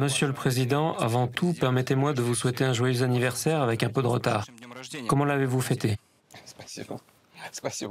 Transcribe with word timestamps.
Monsieur 0.00 0.26
le 0.26 0.32
Président, 0.32 0.96
avant 0.96 1.26
tout, 1.26 1.54
permettez-moi 1.54 2.12
de 2.12 2.22
vous 2.22 2.34
souhaiter 2.34 2.64
un 2.64 2.72
joyeux 2.72 3.02
anniversaire 3.02 3.62
avec 3.62 3.82
un 3.82 3.88
peu 3.88 4.02
de 4.02 4.06
retard. 4.06 4.46
Comment 5.08 5.24
l'avez-vous 5.24 5.60
fêté? 5.60 5.96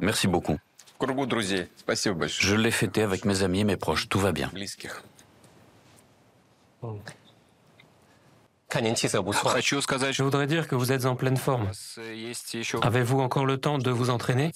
Merci 0.01 0.27
beaucoup. 0.27 0.57
Je 2.27 2.55
l'ai 2.55 2.71
fêté 2.71 3.01
avec 3.01 3.25
mes 3.25 3.43
amis 3.43 3.61
et 3.61 3.63
mes 3.63 3.77
proches, 3.77 4.07
tout 4.07 4.19
va 4.19 4.31
bien. 4.31 4.51
Je 8.73 10.23
voudrais 10.23 10.47
dire 10.47 10.67
que 10.67 10.75
vous 10.75 10.91
êtes 10.91 11.05
en 11.05 11.15
pleine 11.15 11.37
forme. 11.37 11.69
Avez-vous 12.81 13.19
encore 13.19 13.45
le 13.45 13.57
temps 13.57 13.77
de 13.77 13.91
vous 13.91 14.09
entraîner? 14.09 14.51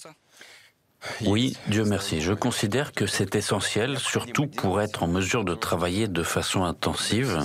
Oui, 1.26 1.58
Dieu 1.68 1.84
merci. 1.86 2.22
Je 2.22 2.34
considère 2.34 2.92
que 2.92 3.06
c'est 3.06 3.36
essentiel, 3.36 4.00
surtout 4.00 4.48
pour 4.48 4.82
être 4.82 5.04
en 5.04 5.08
mesure 5.08 5.44
de 5.44 5.56
travailler 5.56 6.08
de 6.08 6.24
façon 6.24 6.64
intensive. 6.64 7.40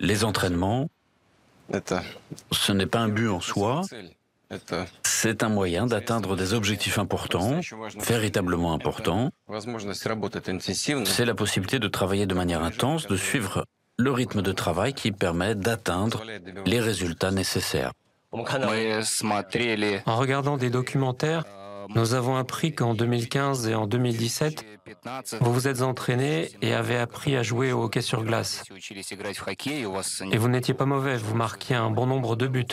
Les 0.00 0.24
entraînements, 0.24 0.88
ce 2.52 2.72
n'est 2.72 2.86
pas 2.86 3.00
un 3.00 3.08
but 3.08 3.28
en 3.28 3.40
soi, 3.40 3.82
c'est 5.02 5.42
un 5.42 5.48
moyen 5.48 5.86
d'atteindre 5.86 6.36
des 6.36 6.54
objectifs 6.54 6.98
importants, 6.98 7.60
véritablement 7.98 8.72
importants. 8.72 9.30
C'est 11.04 11.24
la 11.24 11.34
possibilité 11.34 11.78
de 11.78 11.88
travailler 11.88 12.26
de 12.26 12.34
manière 12.34 12.62
intense, 12.62 13.06
de 13.06 13.16
suivre 13.16 13.64
le 13.98 14.12
rythme 14.12 14.42
de 14.42 14.52
travail 14.52 14.92
qui 14.94 15.10
permet 15.10 15.54
d'atteindre 15.54 16.22
les 16.64 16.80
résultats 16.80 17.30
nécessaires. 17.30 17.92
En 20.06 20.16
regardant 20.16 20.56
des 20.56 20.70
documentaires, 20.70 21.44
nous 21.94 22.14
avons 22.14 22.36
appris 22.36 22.74
qu'en 22.74 22.94
2015 22.94 23.68
et 23.68 23.74
en 23.74 23.86
2017, 23.86 24.64
vous 25.40 25.52
vous 25.52 25.68
êtes 25.68 25.82
entraîné 25.82 26.50
et 26.62 26.74
avez 26.74 26.96
appris 26.96 27.36
à 27.36 27.42
jouer 27.42 27.72
au 27.72 27.84
hockey 27.84 28.02
sur 28.02 28.24
glace. 28.24 28.64
Et 30.32 30.38
vous 30.38 30.48
n'étiez 30.48 30.74
pas 30.74 30.86
mauvais, 30.86 31.16
vous 31.16 31.34
marquiez 31.34 31.76
un 31.76 31.90
bon 31.90 32.06
nombre 32.06 32.36
de 32.36 32.46
buts. 32.46 32.66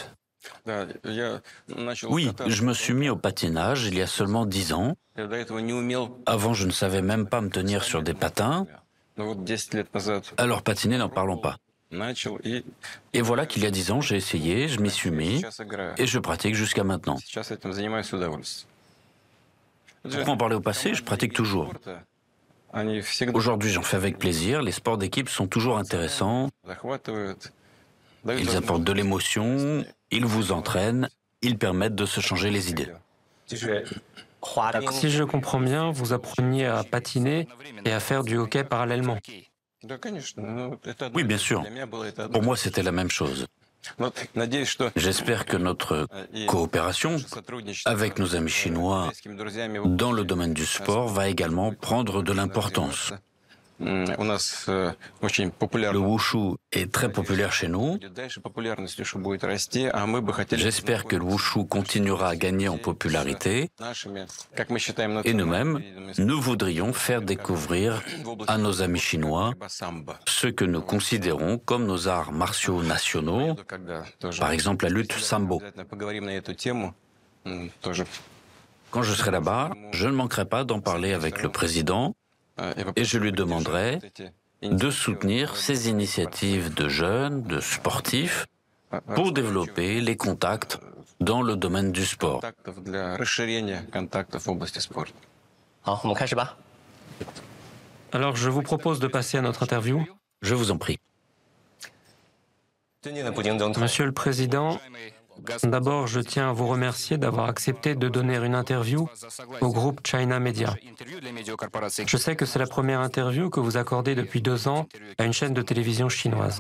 Oui, 2.10 2.32
je 2.48 2.64
me 2.64 2.74
suis 2.74 2.94
mis 2.94 3.10
au 3.10 3.16
patinage 3.16 3.86
il 3.86 3.98
y 3.98 4.02
a 4.02 4.08
seulement 4.08 4.46
dix 4.46 4.74
ans. 4.74 4.94
Avant, 6.26 6.54
je 6.54 6.66
ne 6.66 6.72
savais 6.72 7.02
même 7.02 7.28
pas 7.28 7.42
me 7.42 7.50
tenir 7.50 7.84
sur 7.84 8.02
des 8.02 8.14
patins. 8.14 8.66
Alors 10.38 10.64
patiner, 10.64 10.98
n'en 10.98 11.10
parlons 11.10 11.38
pas. 11.38 11.58
Et 13.14 13.22
voilà 13.22 13.46
qu'il 13.46 13.64
y 13.64 13.66
a 13.66 13.72
dix 13.72 13.92
ans, 13.92 14.02
j'ai 14.02 14.16
essayé, 14.16 14.68
je 14.68 14.80
m'y 14.80 14.90
suis 14.90 15.12
mis, 15.12 15.44
et 15.98 16.08
je 16.08 16.20
pratique 16.20 16.56
jusqu'à 16.56 16.84
maintenant. 16.84 17.18
Pour 20.04 20.30
en 20.30 20.38
parler 20.38 20.56
au 20.56 20.60
passé, 20.62 20.94
je 20.94 21.04
pratique 21.04 21.34
toujours. 21.34 21.74
Aujourd'hui, 23.34 23.70
j'en 23.70 23.84
fais 23.84 23.98
avec 23.98 24.18
plaisir. 24.18 24.62
Les 24.62 24.72
sports 24.72 24.98
d'équipe 24.98 25.30
sont 25.30 25.48
toujours 25.48 25.78
intéressants. 25.78 26.50
Ils 28.28 28.56
apportent 28.56 28.84
de 28.84 28.94
l'émotion, 28.94 29.86
ils 30.12 30.26
vous 30.26 30.52
entraînent, 30.52 31.10
ils 31.42 31.58
permettent 31.58 31.96
de 31.96 32.06
se 32.06 32.22
changer 32.22 32.50
les 32.50 32.70
idées. 32.72 32.88
Si 33.48 33.58
je 35.10 35.24
comprends 35.24 35.60
bien, 35.60 35.92
vous 35.92 36.14
appreniez 36.14 36.66
à 36.66 36.84
patiner 36.84 37.48
et 37.86 37.92
à 37.92 38.00
faire 38.00 38.24
du 38.24 38.38
hockey 38.38 38.64
parallèlement. 38.64 39.18
Oui, 41.14 41.24
bien 41.24 41.38
sûr. 41.38 41.64
Pour 42.32 42.44
moi, 42.44 42.58
c'était 42.58 42.84
la 42.84 42.92
même 42.92 43.10
chose. 43.10 43.48
J'espère 44.96 45.46
que 45.46 45.58
notre 45.58 46.08
coopération 46.48 47.18
avec 47.86 48.18
nos 48.18 48.36
amis 48.36 48.50
chinois 48.50 49.12
dans 49.86 50.12
le 50.12 50.24
domaine 50.24 50.54
du 50.54 50.66
sport 50.66 51.10
va 51.10 51.28
également 51.28 51.74
prendre 51.74 52.24
de 52.24 52.32
l'importance. 52.32 53.14
Le 53.80 54.18
wushu 55.98 56.56
est 56.72 56.92
très 56.92 57.12
populaire 57.12 57.52
chez 57.52 57.68
nous. 57.68 57.98
J'espère 60.52 61.06
que 61.06 61.16
le 61.16 61.24
wushu 61.24 61.66
continuera 61.66 62.30
à 62.30 62.36
gagner 62.36 62.68
en 62.68 62.78
popularité. 62.78 63.72
Et 65.26 65.34
nous-mêmes, 65.34 65.82
nous 66.18 66.42
voudrions 66.42 66.94
faire 66.94 67.22
découvrir 67.22 68.02
à 68.48 68.58
nos 68.58 68.82
amis 68.82 69.00
chinois 69.00 69.54
ce 70.28 70.48
que 70.48 70.66
nous 70.66 70.82
considérons 70.82 71.58
comme 71.58 71.86
nos 71.86 72.08
arts 72.08 72.32
martiaux 72.32 72.84
nationaux, 72.84 73.56
par 74.40 74.52
exemple 74.52 74.86
la 74.86 74.92
lutte 74.92 75.14
sambo. 75.14 75.62
Quand 78.92 79.02
je 79.02 79.14
serai 79.14 79.32
là-bas, 79.32 79.72
je 79.92 80.08
ne 80.08 80.14
manquerai 80.14 80.46
pas 80.46 80.64
d'en 80.64 80.80
parler 80.80 81.14
avec 81.14 81.42
le 81.42 81.50
président 81.50 82.16
et 82.96 83.04
je 83.04 83.18
lui 83.18 83.32
demanderai 83.32 84.00
de 84.62 84.90
soutenir 84.90 85.56
ces 85.56 85.90
initiatives 85.90 86.74
de 86.74 86.88
jeunes, 86.90 87.44
de 87.44 87.60
sportifs, 87.60 88.48
pour 89.16 89.32
développer 89.32 90.02
les 90.02 90.16
contacts 90.16 90.80
dans 91.20 91.42
le 91.42 91.56
domaine 91.56 91.92
du 91.92 92.06
sport. 92.06 92.42
Alors 98.12 98.36
je 98.36 98.50
vous 98.50 98.62
propose 98.62 99.00
de 99.00 99.08
passer 99.08 99.38
à 99.38 99.42
notre 99.42 99.64
interview. 99.64 100.06
Je 100.42 100.56
vous 100.56 100.72
en 100.72 100.78
prie. 100.78 101.00
Monsieur 103.06 104.06
le 104.06 104.12
Président, 104.12 104.80
D'abord, 105.64 106.08
je 106.08 106.20
tiens 106.20 106.50
à 106.50 106.54
vous 106.54 106.68
remercier 106.68 107.18
d'avoir 107.18 107.50
accepté 107.50 107.96
de 107.96 108.08
donner 108.08 108.38
une 108.38 108.56
interview 108.56 109.08
au 109.62 109.70
groupe 109.72 110.06
China 110.06 110.40
Media. 110.40 110.76
Je 112.06 112.18
sais 112.18 112.36
que 112.36 112.46
c'est 112.46 112.60
la 112.60 112.68
première 112.68 113.00
interview 113.00 113.50
que 113.50 113.60
vous 113.60 113.78
accordez 113.78 114.16
depuis 114.16 114.42
deux 114.42 114.68
ans 114.68 114.88
à 115.18 115.26
une 115.26 115.34
chaîne 115.34 115.54
de 115.54 115.62
télévision 115.62 116.10
chinoise. 116.10 116.60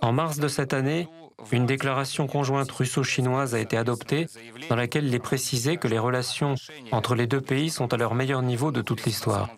En 0.00 0.12
mars 0.12 0.38
de 0.38 0.48
cette 0.48 0.72
année, 0.72 1.08
une 1.50 1.66
déclaration 1.66 2.26
conjointe 2.26 2.70
russo-chinoise 2.70 3.54
a 3.54 3.58
été 3.58 3.76
adoptée 3.76 4.26
dans 4.68 4.76
laquelle 4.76 5.06
il 5.06 5.14
est 5.14 5.18
précisé 5.18 5.76
que 5.76 5.88
les 5.88 5.98
relations 5.98 6.54
entre 6.92 7.14
les 7.14 7.26
deux 7.26 7.40
pays 7.40 7.70
sont 7.70 7.92
à 7.92 7.96
leur 7.96 8.14
meilleur 8.14 8.42
niveau 8.42 8.70
de 8.70 8.82
toute 8.82 9.04
l'histoire. 9.04 9.48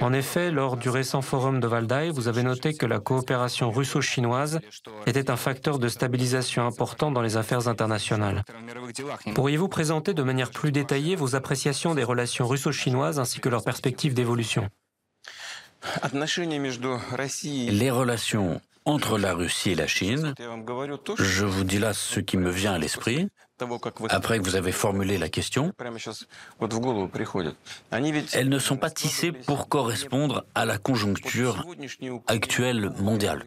En 0.00 0.12
effet, 0.12 0.50
lors 0.50 0.76
du 0.76 0.88
récent 0.88 1.22
forum 1.22 1.60
de 1.60 1.66
Valdai, 1.66 2.10
vous 2.10 2.28
avez 2.28 2.42
noté 2.42 2.74
que 2.74 2.86
la 2.86 3.00
coopération 3.00 3.70
russo-chinoise 3.70 4.60
était 5.06 5.30
un 5.30 5.36
facteur 5.36 5.78
de 5.78 5.88
stabilisation 5.88 6.66
important 6.66 7.10
dans 7.10 7.22
les 7.22 7.36
affaires 7.36 7.68
internationales. 7.68 8.44
Pourriez-vous 9.34 9.68
présenter 9.68 10.14
de 10.14 10.22
manière 10.22 10.50
plus 10.50 10.72
détaillée 10.72 11.16
vos 11.16 11.34
appréciations 11.36 11.94
des 11.94 12.04
relations 12.04 12.46
russo-chinoises 12.46 13.20
ainsi 13.20 13.40
que 13.40 13.48
leurs 13.48 13.64
perspectives 13.64 14.14
d'évolution? 14.14 14.68
Les 17.68 17.90
relations 17.90 18.60
entre 18.84 19.18
la 19.18 19.34
Russie 19.34 19.70
et 19.70 19.74
la 19.74 19.86
Chine, 19.86 20.34
je 21.18 21.44
vous 21.44 21.64
dis 21.64 21.78
là 21.78 21.92
ce 21.92 22.20
qui 22.20 22.36
me 22.36 22.50
vient 22.50 22.72
à 22.72 22.78
l'esprit, 22.78 23.28
après 24.08 24.38
que 24.38 24.44
vous 24.44 24.56
avez 24.56 24.72
formulé 24.72 25.18
la 25.18 25.28
question, 25.28 25.72
elles 28.32 28.48
ne 28.48 28.58
sont 28.58 28.76
pas 28.76 28.90
tissées 28.90 29.32
pour 29.32 29.68
correspondre 29.68 30.44
à 30.54 30.64
la 30.64 30.78
conjoncture 30.78 31.64
actuelle 32.26 32.90
mondiale. 32.98 33.46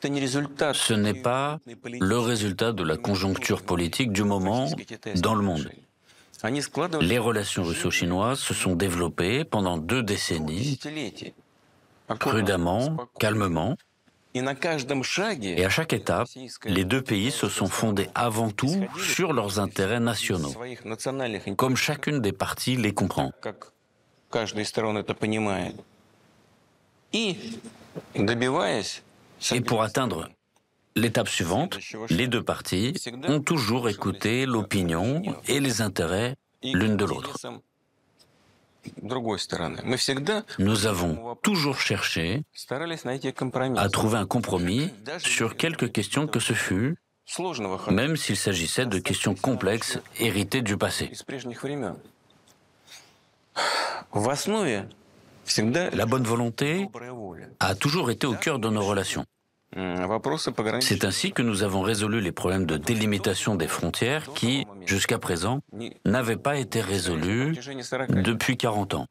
Ce 0.00 0.94
n'est 0.94 1.14
pas 1.14 1.58
le 1.84 2.18
résultat 2.18 2.72
de 2.72 2.82
la 2.82 2.96
conjoncture 2.96 3.62
politique 3.62 4.12
du 4.12 4.24
moment 4.24 4.68
dans 5.16 5.34
le 5.34 5.42
monde. 5.42 5.70
Les 7.00 7.18
relations 7.18 7.62
russo-chinoises 7.62 8.40
se 8.40 8.54
sont 8.54 8.74
développées 8.74 9.44
pendant 9.44 9.78
deux 9.78 10.02
décennies 10.02 10.78
prudemment, 12.18 12.96
calmement. 13.18 13.76
Et 14.34 15.64
à 15.64 15.68
chaque 15.68 15.92
étape, 15.92 16.28
les 16.64 16.84
deux 16.84 17.02
pays 17.02 17.30
se 17.30 17.48
sont 17.48 17.66
fondés 17.66 18.08
avant 18.14 18.50
tout 18.50 18.86
sur 18.98 19.34
leurs 19.34 19.58
intérêts 19.58 20.00
nationaux, 20.00 20.54
comme 21.56 21.76
chacune 21.76 22.20
des 22.20 22.32
parties 22.32 22.76
les 22.76 22.94
comprend. 22.94 23.30
Et 29.52 29.60
pour 29.60 29.82
atteindre 29.82 30.28
l'étape 30.96 31.28
suivante, 31.28 31.78
les 32.08 32.26
deux 32.26 32.42
parties 32.42 32.94
ont 33.28 33.40
toujours 33.40 33.90
écouté 33.90 34.46
l'opinion 34.46 35.22
et 35.46 35.60
les 35.60 35.82
intérêts 35.82 36.36
l'une 36.62 36.96
de 36.96 37.04
l'autre. 37.04 37.36
Nous 40.58 40.86
avons 40.86 41.36
toujours 41.42 41.78
cherché 41.78 42.42
à 43.76 43.88
trouver 43.88 44.18
un 44.18 44.26
compromis 44.26 44.90
sur 45.18 45.56
quelques 45.56 45.92
questions 45.92 46.26
que 46.26 46.40
ce 46.40 46.52
fut, 46.52 46.96
même 47.90 48.16
s'il 48.16 48.36
s'agissait 48.36 48.86
de 48.86 48.98
questions 48.98 49.34
complexes 49.34 49.98
héritées 50.18 50.62
du 50.62 50.76
passé. 50.76 51.10
La 55.92 56.06
bonne 56.06 56.24
volonté 56.24 56.88
a 57.60 57.74
toujours 57.74 58.10
été 58.10 58.26
au 58.26 58.34
cœur 58.34 58.58
de 58.58 58.68
nos 58.68 58.82
relations. 58.82 59.24
C'est 60.80 61.04
ainsi 61.04 61.32
que 61.32 61.42
nous 61.42 61.62
avons 61.62 61.80
résolu 61.80 62.20
les 62.20 62.32
problèmes 62.32 62.66
de 62.66 62.76
délimitation 62.76 63.54
des 63.54 63.68
frontières 63.68 64.32
qui, 64.34 64.66
jusqu'à 64.84 65.18
présent, 65.18 65.60
n'avaient 66.04 66.36
pas 66.36 66.56
été 66.58 66.80
résolus 66.80 67.54
depuis 68.10 68.56
40 68.56 68.94
ans. 68.94 69.06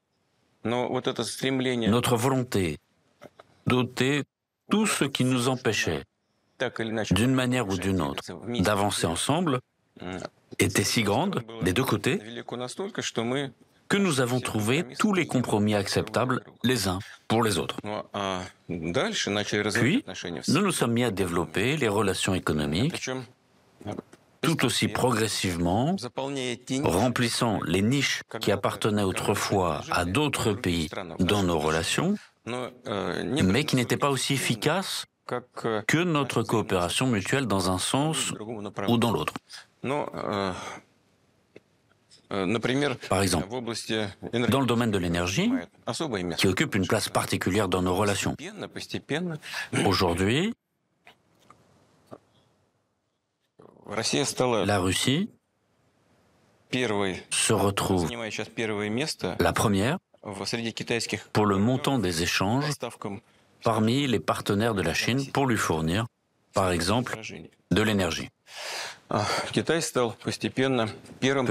Notre 0.63 2.15
volonté 2.15 2.77
doter 3.65 4.23
tout 4.69 4.85
ce 4.85 5.05
qui 5.05 5.23
nous 5.23 5.49
empêchait, 5.49 6.03
d'une 7.11 7.33
manière 7.33 7.67
ou 7.67 7.77
d'une 7.77 8.01
autre, 8.01 8.23
d'avancer 8.61 9.07
ensemble, 9.07 9.59
était 10.59 10.83
si 10.83 11.03
grande, 11.03 11.43
des 11.63 11.73
deux 11.73 11.83
côtés, 11.83 12.19
que 13.91 13.97
nous 13.97 14.21
avons 14.21 14.39
trouvé 14.39 14.85
tous 14.99 15.13
les 15.13 15.27
compromis 15.27 15.75
acceptables 15.75 16.45
les 16.63 16.87
uns 16.87 16.99
pour 17.27 17.43
les 17.43 17.57
autres. 17.57 17.75
Puis, 19.73 20.05
nous 20.47 20.61
nous 20.61 20.71
sommes 20.71 20.93
mis 20.93 21.03
à 21.03 21.11
développer 21.11 21.75
les 21.75 21.89
relations 21.89 22.33
économiques 22.33 23.09
tout 24.39 24.65
aussi 24.65 24.87
progressivement, 24.87 25.97
remplissant 26.83 27.59
les 27.65 27.81
niches 27.81 28.21
qui 28.39 28.53
appartenaient 28.53 29.03
autrefois 29.03 29.81
à 29.91 30.05
d'autres 30.05 30.53
pays 30.53 30.89
dans 31.19 31.43
nos 31.43 31.59
relations, 31.59 32.15
mais 32.45 33.65
qui 33.65 33.75
n'étaient 33.75 33.97
pas 33.97 34.09
aussi 34.09 34.33
efficaces 34.35 35.05
que 35.87 36.01
notre 36.01 36.43
coopération 36.43 37.07
mutuelle 37.07 37.45
dans 37.45 37.69
un 37.69 37.77
sens 37.77 38.33
ou 38.87 38.97
dans 38.97 39.11
l'autre. 39.11 39.33
Par 43.09 43.21
exemple, 43.21 43.47
dans 44.49 44.61
le 44.61 44.65
domaine 44.65 44.91
de 44.91 44.97
l'énergie, 44.97 45.51
qui 46.37 46.47
occupe 46.47 46.75
une 46.75 46.87
place 46.87 47.09
particulière 47.09 47.67
dans 47.67 47.81
nos 47.81 47.95
relations. 47.95 48.35
Aujourd'hui, 49.85 50.53
la 54.65 54.79
Russie 54.79 55.29
se 56.71 57.53
retrouve 57.53 58.09
la 59.39 59.53
première 59.53 59.97
pour 61.33 61.45
le 61.45 61.57
montant 61.57 61.99
des 61.99 62.23
échanges 62.23 62.65
parmi 63.63 64.07
les 64.07 64.19
partenaires 64.19 64.73
de 64.73 64.81
la 64.81 64.93
Chine 64.93 65.25
pour 65.33 65.47
lui 65.47 65.57
fournir, 65.57 66.05
par 66.53 66.71
exemple, 66.71 67.19
de 67.71 67.81
l'énergie. 67.81 68.29
Peu 69.09 69.17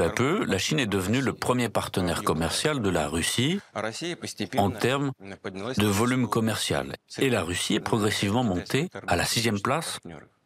à 0.03 0.11
peu, 0.11 0.45
la 0.45 0.59
Chine 0.59 0.79
est 0.79 0.87
devenue 0.87 1.21
le 1.21 1.35
premier 1.35 1.69
partenaire 1.69 2.23
commercial 2.23 2.81
de 2.81 2.89
la 2.89 3.09
Russie 3.09 3.61
en 4.57 4.71
termes 4.71 5.13
de 5.77 5.87
volume 5.87 6.27
commercial. 6.27 6.97
Et 7.19 7.29
la 7.29 7.43
Russie 7.43 7.75
est 7.75 7.81
progressivement 7.81 8.45
montée 8.45 8.89
à 9.07 9.17
la 9.17 9.27
sixième 9.27 9.61
place 9.61 9.99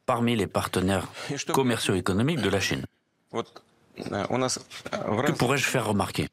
parmi 0.06 0.34
les 0.34 0.48
partenaires 0.48 1.06
commerciaux 1.52 1.94
économiques 1.94 2.40
de 2.40 2.48
la 2.48 2.60
Chine. 2.60 2.84
Que 3.32 5.32
pourrais-je 5.32 5.64
faire 5.64 5.86
remarquer? 5.86 6.28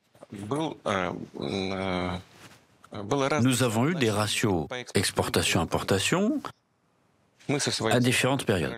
Nous 3.41 3.63
avons 3.63 3.87
eu 3.87 3.95
des 3.95 4.11
ratios 4.11 4.67
exportation-importation 4.95 6.41
à 7.91 7.99
différentes 7.99 8.45
périodes. 8.45 8.75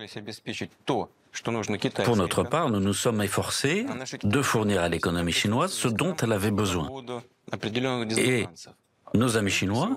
Pour 2.04 2.16
notre 2.16 2.44
part, 2.44 2.70
nous 2.70 2.80
nous 2.80 2.94
sommes 2.94 3.22
efforcés 3.22 3.86
de 4.24 4.42
fournir 4.42 4.82
à 4.82 4.90
l'économie 4.90 5.32
chinoise 5.32 5.72
ce 5.72 5.88
dont 5.88 6.16
elle 6.18 6.32
avait 6.32 6.52
besoin. 6.52 6.90
Et 8.18 8.48
nos 9.14 9.38
amis 9.38 9.52
chinois 9.52 9.90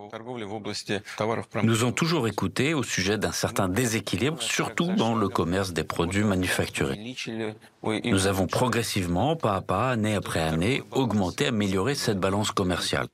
nous 1.62 1.84
ont 1.84 1.92
toujours 1.92 2.28
écoutés 2.28 2.74
au 2.74 2.82
sujet 2.82 3.18
d'un 3.18 3.32
certain 3.32 3.68
déséquilibre, 3.68 4.42
surtout 4.42 4.92
dans 4.92 5.14
le 5.14 5.28
commerce 5.28 5.72
des 5.72 5.84
produits 5.84 6.24
manufacturés. 6.24 7.16
Nous 8.04 8.26
avons 8.26 8.46
progressivement, 8.46 9.36
pas 9.36 9.56
à 9.56 9.60
pas, 9.60 9.90
année 9.90 10.14
après 10.14 10.40
année, 10.40 10.82
augmenté, 10.90 11.46
amélioré 11.46 11.94
cette 11.94 12.18
balance 12.18 12.50
commerciale. 12.50 13.06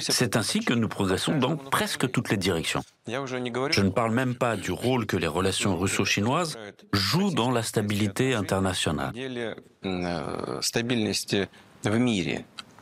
C'est 0.00 0.36
ainsi 0.36 0.60
que 0.60 0.72
nous 0.72 0.88
progressons 0.88 1.38
dans 1.38 1.56
presque 1.56 2.10
toutes 2.10 2.30
les 2.30 2.36
directions. 2.36 2.82
Je 3.06 3.82
ne 3.82 3.90
parle 3.90 4.12
même 4.12 4.34
pas 4.34 4.56
du 4.56 4.72
rôle 4.72 5.06
que 5.06 5.16
les 5.16 5.26
relations 5.26 5.76
russo-chinoises 5.76 6.58
jouent 6.92 7.32
dans 7.32 7.50
la 7.50 7.62
stabilité 7.62 8.34
internationale 8.34 9.12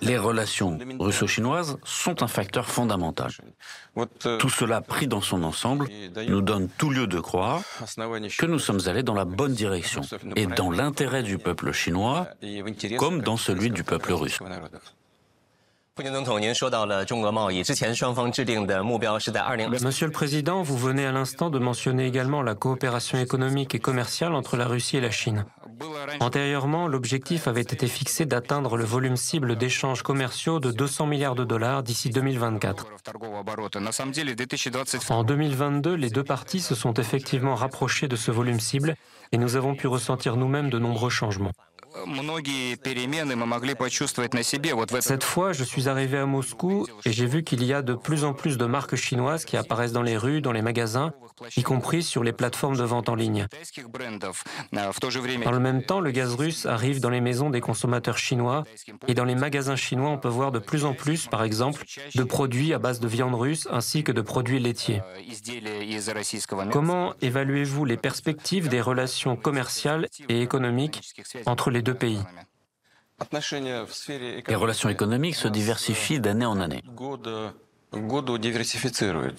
les 0.03 0.19
relations 0.19 0.79
russo-chinoises 0.99 1.79
sont 1.85 2.23
un 2.23 2.29
facteur 2.29 2.67
fondamental. 2.67 3.31
Tout 4.39 4.49
cela 4.49 4.81
pris 4.81 5.07
dans 5.07 5.21
son 5.21 5.43
ensemble 5.43 5.89
nous 6.29 6.43
donne 6.43 6.69
tout 6.69 6.91
lieu 6.91 7.07
de 7.07 7.21
croire 7.21 7.63
que 8.39 8.47
nous 8.47 8.59
sommes 8.59 8.81
allés 8.87 9.03
dans 9.03 9.15
la 9.15 9.25
bonne 9.25 9.55
direction 9.55 10.03
et 10.37 10.47
dans 10.47 10.71
l'intérêt 10.71 11.23
du 11.23 11.39
peuple 11.39 11.73
chinois 11.73 12.29
comme 12.99 13.23
dans 13.23 13.37
celui 13.37 13.71
du 13.71 13.85
peuple 13.85 14.13
russe. 14.13 14.39
Monsieur 19.83 20.07
le 20.07 20.13
Président, 20.13 20.63
vous 20.63 20.77
venez 20.77 21.07
à 21.07 21.13
l'instant 21.13 21.51
de 21.51 21.59
mentionner 21.59 22.07
également 22.07 22.43
la 22.43 22.55
coopération 22.55 23.19
économique 23.19 23.75
et 23.75 23.79
commerciale 23.79 24.35
entre 24.35 24.57
la 24.57 24.67
Russie 24.67 24.97
et 24.97 25.01
la 25.01 25.11
Chine. 25.11 25.45
Antérieurement, 26.21 26.89
l'objectif 26.89 27.49
avait 27.49 27.61
été 27.63 27.87
fixé 27.87 28.27
d'atteindre 28.27 28.77
le 28.77 28.85
volume 28.85 29.17
cible 29.17 29.57
d'échanges 29.57 30.03
commerciaux 30.03 30.61
de 30.61 30.71
200 30.71 31.07
milliards 31.07 31.35
de 31.35 31.45
dollars 31.45 31.83
d'ici 31.83 32.11
2024. 32.11 32.87
En 35.11 35.25
2022, 35.25 35.95
les 35.95 36.11
deux 36.11 36.25
parties 36.25 36.61
se 36.61 36.75
sont 36.75 36.95
effectivement 36.95 37.55
rapprochées 37.55 38.09
de 38.09 38.17
ce 38.17 38.31
volume 38.31 38.61
cible 38.61 38.97
et 39.33 39.39
nous 39.39 39.57
avons 39.57 39.75
pu 39.75 39.87
ressentir 39.87 40.37
nous-mêmes 40.37 40.71
de 40.71 40.79
nombreux 40.79 41.11
changements. 41.11 41.53
Cette 45.01 45.25
fois, 45.25 45.53
je 45.53 45.65
suis 45.65 45.89
arrivé 45.89 46.19
à 46.19 46.27
Moscou 46.27 46.87
et 47.05 47.13
j'ai 47.13 47.27
vu 47.27 47.43
qu'il 47.43 47.65
y 47.65 47.73
a 47.73 47.83
de 47.83 47.95
plus 47.95 48.25
en 48.25 48.33
plus 48.33 48.59
de 48.59 48.65
marques 48.65 48.97
chinoises 48.97 49.45
qui 49.45 49.57
apparaissent 49.57 49.93
dans 49.93 50.03
les 50.03 50.17
rues, 50.17 50.41
dans 50.41 50.53
les 50.53 50.63
magasins, 50.63 51.13
y 51.57 51.63
compris 51.63 52.03
sur 52.03 52.23
les 52.23 52.33
plateformes 52.33 52.77
de 52.77 52.85
vente 52.85 53.09
en 53.09 53.15
ligne. 53.15 53.47
Dans 54.73 55.53
le 55.53 55.61
même 55.61 55.83
temps, 55.83 56.01
le 56.01 56.11
gaz 56.11 56.35
russe 56.35 56.67
arrive 56.67 57.01
dans 57.01 57.11
les 57.11 57.21
maisons 57.21 57.51
des 57.51 57.61
consommateurs 57.61 58.19
chinois 58.19 58.65
et 59.09 59.15
dans 59.15 59.25
les 59.25 59.35
magasins 59.35 59.77
chinois, 59.77 60.11
on 60.11 60.19
peut 60.19 60.29
voir 60.29 60.53
de 60.53 60.59
plus 60.59 60.85
en 60.85 60.95
plus, 60.95 61.27
par 61.27 61.43
exemple, 61.43 61.85
de 62.15 62.23
produits 62.25 62.73
à 62.75 62.79
base 62.79 63.01
de 63.01 63.09
viande 63.09 63.35
russe 63.35 63.69
ainsi 63.71 64.05
que 64.05 64.13
de 64.13 64.21
produits 64.21 64.59
laitiers. 64.59 65.03
Comment 66.71 67.15
évaluez-vous 67.21 67.85
les 67.85 67.97
perspectives 67.97 68.69
des 68.69 68.81
relations 68.81 69.37
commerciales 69.37 70.07
et 70.29 70.43
économiques 70.43 71.15
entre 71.47 71.71
les 71.71 71.83
deux 71.83 71.95
pays? 71.95 72.21
Les 74.49 74.55
relations 74.55 74.89
économiques 74.89 75.37
se 75.37 75.49
diversifient 75.49 76.21
d'année 76.21 76.47
en 76.47 76.59
année. 76.61 76.83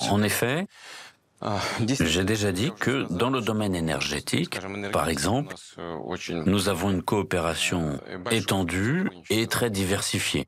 En 0.10 0.24
effet, 0.24 0.68
j'ai 1.88 2.24
déjà 2.24 2.52
dit 2.52 2.72
que 2.80 3.12
dans 3.12 3.30
le 3.30 3.42
domaine 3.42 3.76
énergétique, 3.76 4.60
par 4.92 5.10
exemple, 5.10 5.56
nous 6.46 6.70
avons 6.70 6.92
une 6.92 7.02
coopération 7.02 8.00
étendue 8.30 9.10
et 9.30 9.48
très 9.48 9.70
diversifiée. 9.70 10.46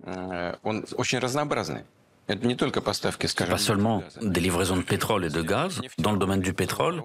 Pas 3.49 3.57
seulement 3.57 4.03
des 4.21 4.39
livraisons 4.39 4.77
de 4.77 4.81
pétrole 4.81 5.25
et 5.25 5.29
de 5.29 5.41
gaz. 5.41 5.81
Dans 5.97 6.11
le 6.11 6.17
domaine 6.17 6.39
du 6.39 6.53
pétrole, 6.53 7.03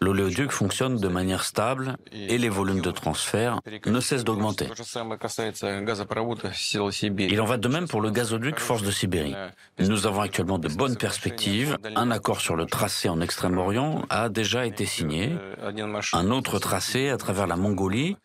l'oléoduc 0.00 0.50
fonctionne 0.50 0.98
de 0.98 1.08
manière 1.08 1.44
stable 1.44 1.96
et 2.12 2.38
les 2.38 2.48
volumes 2.48 2.80
de 2.80 2.90
transfert 2.90 3.60
ne 3.86 4.00
cessent 4.00 4.24
d'augmenter. 4.24 4.68
Il 7.18 7.40
en 7.40 7.44
va 7.44 7.56
de 7.56 7.68
même 7.68 7.88
pour 7.88 8.00
le 8.00 8.10
gazoduc 8.10 8.58
Force 8.58 8.82
de 8.82 8.90
Sibérie. 8.90 9.34
Nous 9.78 10.06
avons 10.06 10.20
actuellement 10.20 10.58
de 10.58 10.68
bonnes 10.68 10.96
perspectives. 10.96 11.76
Un 11.94 12.10
accord 12.10 12.40
sur 12.40 12.56
le 12.56 12.66
tracé 12.66 13.08
en 13.08 13.20
Extrême-Orient 13.20 14.02
a 14.10 14.28
déjà 14.28 14.66
été 14.66 14.86
signé. 14.86 15.36
Un 16.12 16.30
autre 16.30 16.58
tracé 16.58 17.10
à 17.10 17.16
travers 17.16 17.46
la 17.46 17.56
Mongolie, 17.56 18.16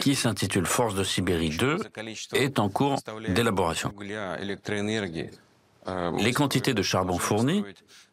qui 0.00 0.14
s'intitule 0.14 0.66
Force 0.66 0.94
de 0.94 1.04
Sibérie 1.04 1.50
2, 1.50 1.78
est 2.34 2.58
en 2.58 2.68
cours 2.68 2.98
d'élaboration. 3.28 3.92
Les 6.18 6.32
quantités 6.32 6.74
de 6.74 6.82
charbon 6.82 7.18
fournies 7.18 7.64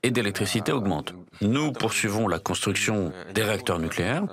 et 0.03 0.11
d'électricité 0.11 0.71
augmentent. 0.71 1.13
Nous 1.41 1.71
poursuivons 1.71 2.27
la 2.27 2.39
construction 2.39 3.11
des 3.33 3.43
réacteurs 3.43 3.79
nucléaires. 3.79 4.23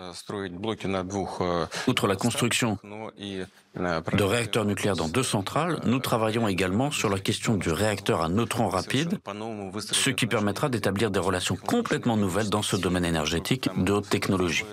Outre 1.87 2.07
la 2.07 2.17
construction 2.17 2.79
de 3.75 4.23
réacteurs 4.23 4.67
nucléaires 4.67 4.97
dans 4.97 5.09
deux 5.09 5.23
centrales, 5.23 5.81
nous 5.85 5.99
travaillons 5.99 6.47
également 6.47 6.91
sur 6.91 7.09
la 7.09 7.19
question 7.19 7.55
du 7.55 7.71
réacteur 7.71 8.21
à 8.23 8.29
neutrons 8.29 8.69
rapides, 8.69 9.19
ce 9.81 10.11
qui 10.11 10.27
permettra 10.27 10.69
d'établir 10.69 11.11
des 11.11 11.21
relations 11.21 11.57
complètement 11.57 12.19
nouvelles 12.19 12.51
dans 12.51 12.63
ce 12.63 12.77
domaine 12.77 13.07
énergétique 13.07 13.71
de 13.77 13.93
haute 13.93 14.11
technologie. 14.11 14.65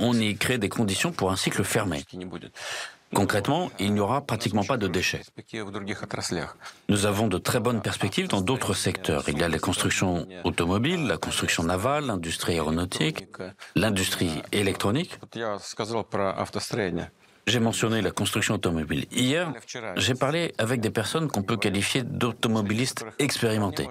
On 0.00 0.14
y 0.14 0.36
crée 0.36 0.58
des 0.58 0.68
conditions 0.70 1.12
pour 1.12 1.30
un 1.30 1.36
cycle 1.36 1.62
fermé. 1.62 2.04
Concrètement, 3.16 3.70
il 3.78 3.94
n'y 3.94 4.00
aura 4.00 4.20
pratiquement 4.20 4.62
pas 4.62 4.76
de 4.76 4.88
déchets. 4.88 5.22
Nous 6.90 7.06
avons 7.06 7.28
de 7.28 7.38
très 7.38 7.60
bonnes 7.60 7.80
perspectives 7.80 8.28
dans 8.28 8.42
d'autres 8.42 8.74
secteurs. 8.74 9.24
Il 9.28 9.38
y 9.38 9.42
a 9.42 9.48
la 9.48 9.58
construction 9.58 10.26
automobile, 10.44 11.06
la 11.06 11.16
construction 11.16 11.62
navale, 11.62 12.04
l'industrie 12.04 12.52
aéronautique, 12.52 13.26
l'industrie 13.74 14.42
électronique. 14.52 15.18
J'ai 17.46 17.60
mentionné 17.60 18.02
la 18.02 18.10
construction 18.10 18.56
automobile. 18.56 19.06
Hier, 19.10 19.50
j'ai 19.96 20.14
parlé 20.14 20.52
avec 20.58 20.80
des 20.80 20.90
personnes 20.90 21.28
qu'on 21.28 21.42
peut 21.42 21.56
qualifier 21.56 22.02
d'automobilistes 22.02 23.06
expérimentés. 23.18 23.88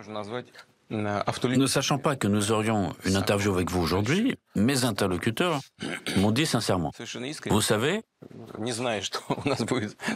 Ne 0.90 1.66
sachant 1.66 1.98
pas 1.98 2.16
que 2.16 2.28
nous 2.28 2.52
aurions 2.52 2.94
une 3.06 3.16
interview 3.16 3.52
avec 3.54 3.72
vous 3.72 3.82
aujourd'hui, 3.82 4.36
mes 4.56 4.86
interlocuteurs 4.86 5.60
m'ont 6.18 6.30
dit 6.32 6.46
sincèrement, 6.46 6.92
vous 7.50 7.62
savez, 7.62 8.04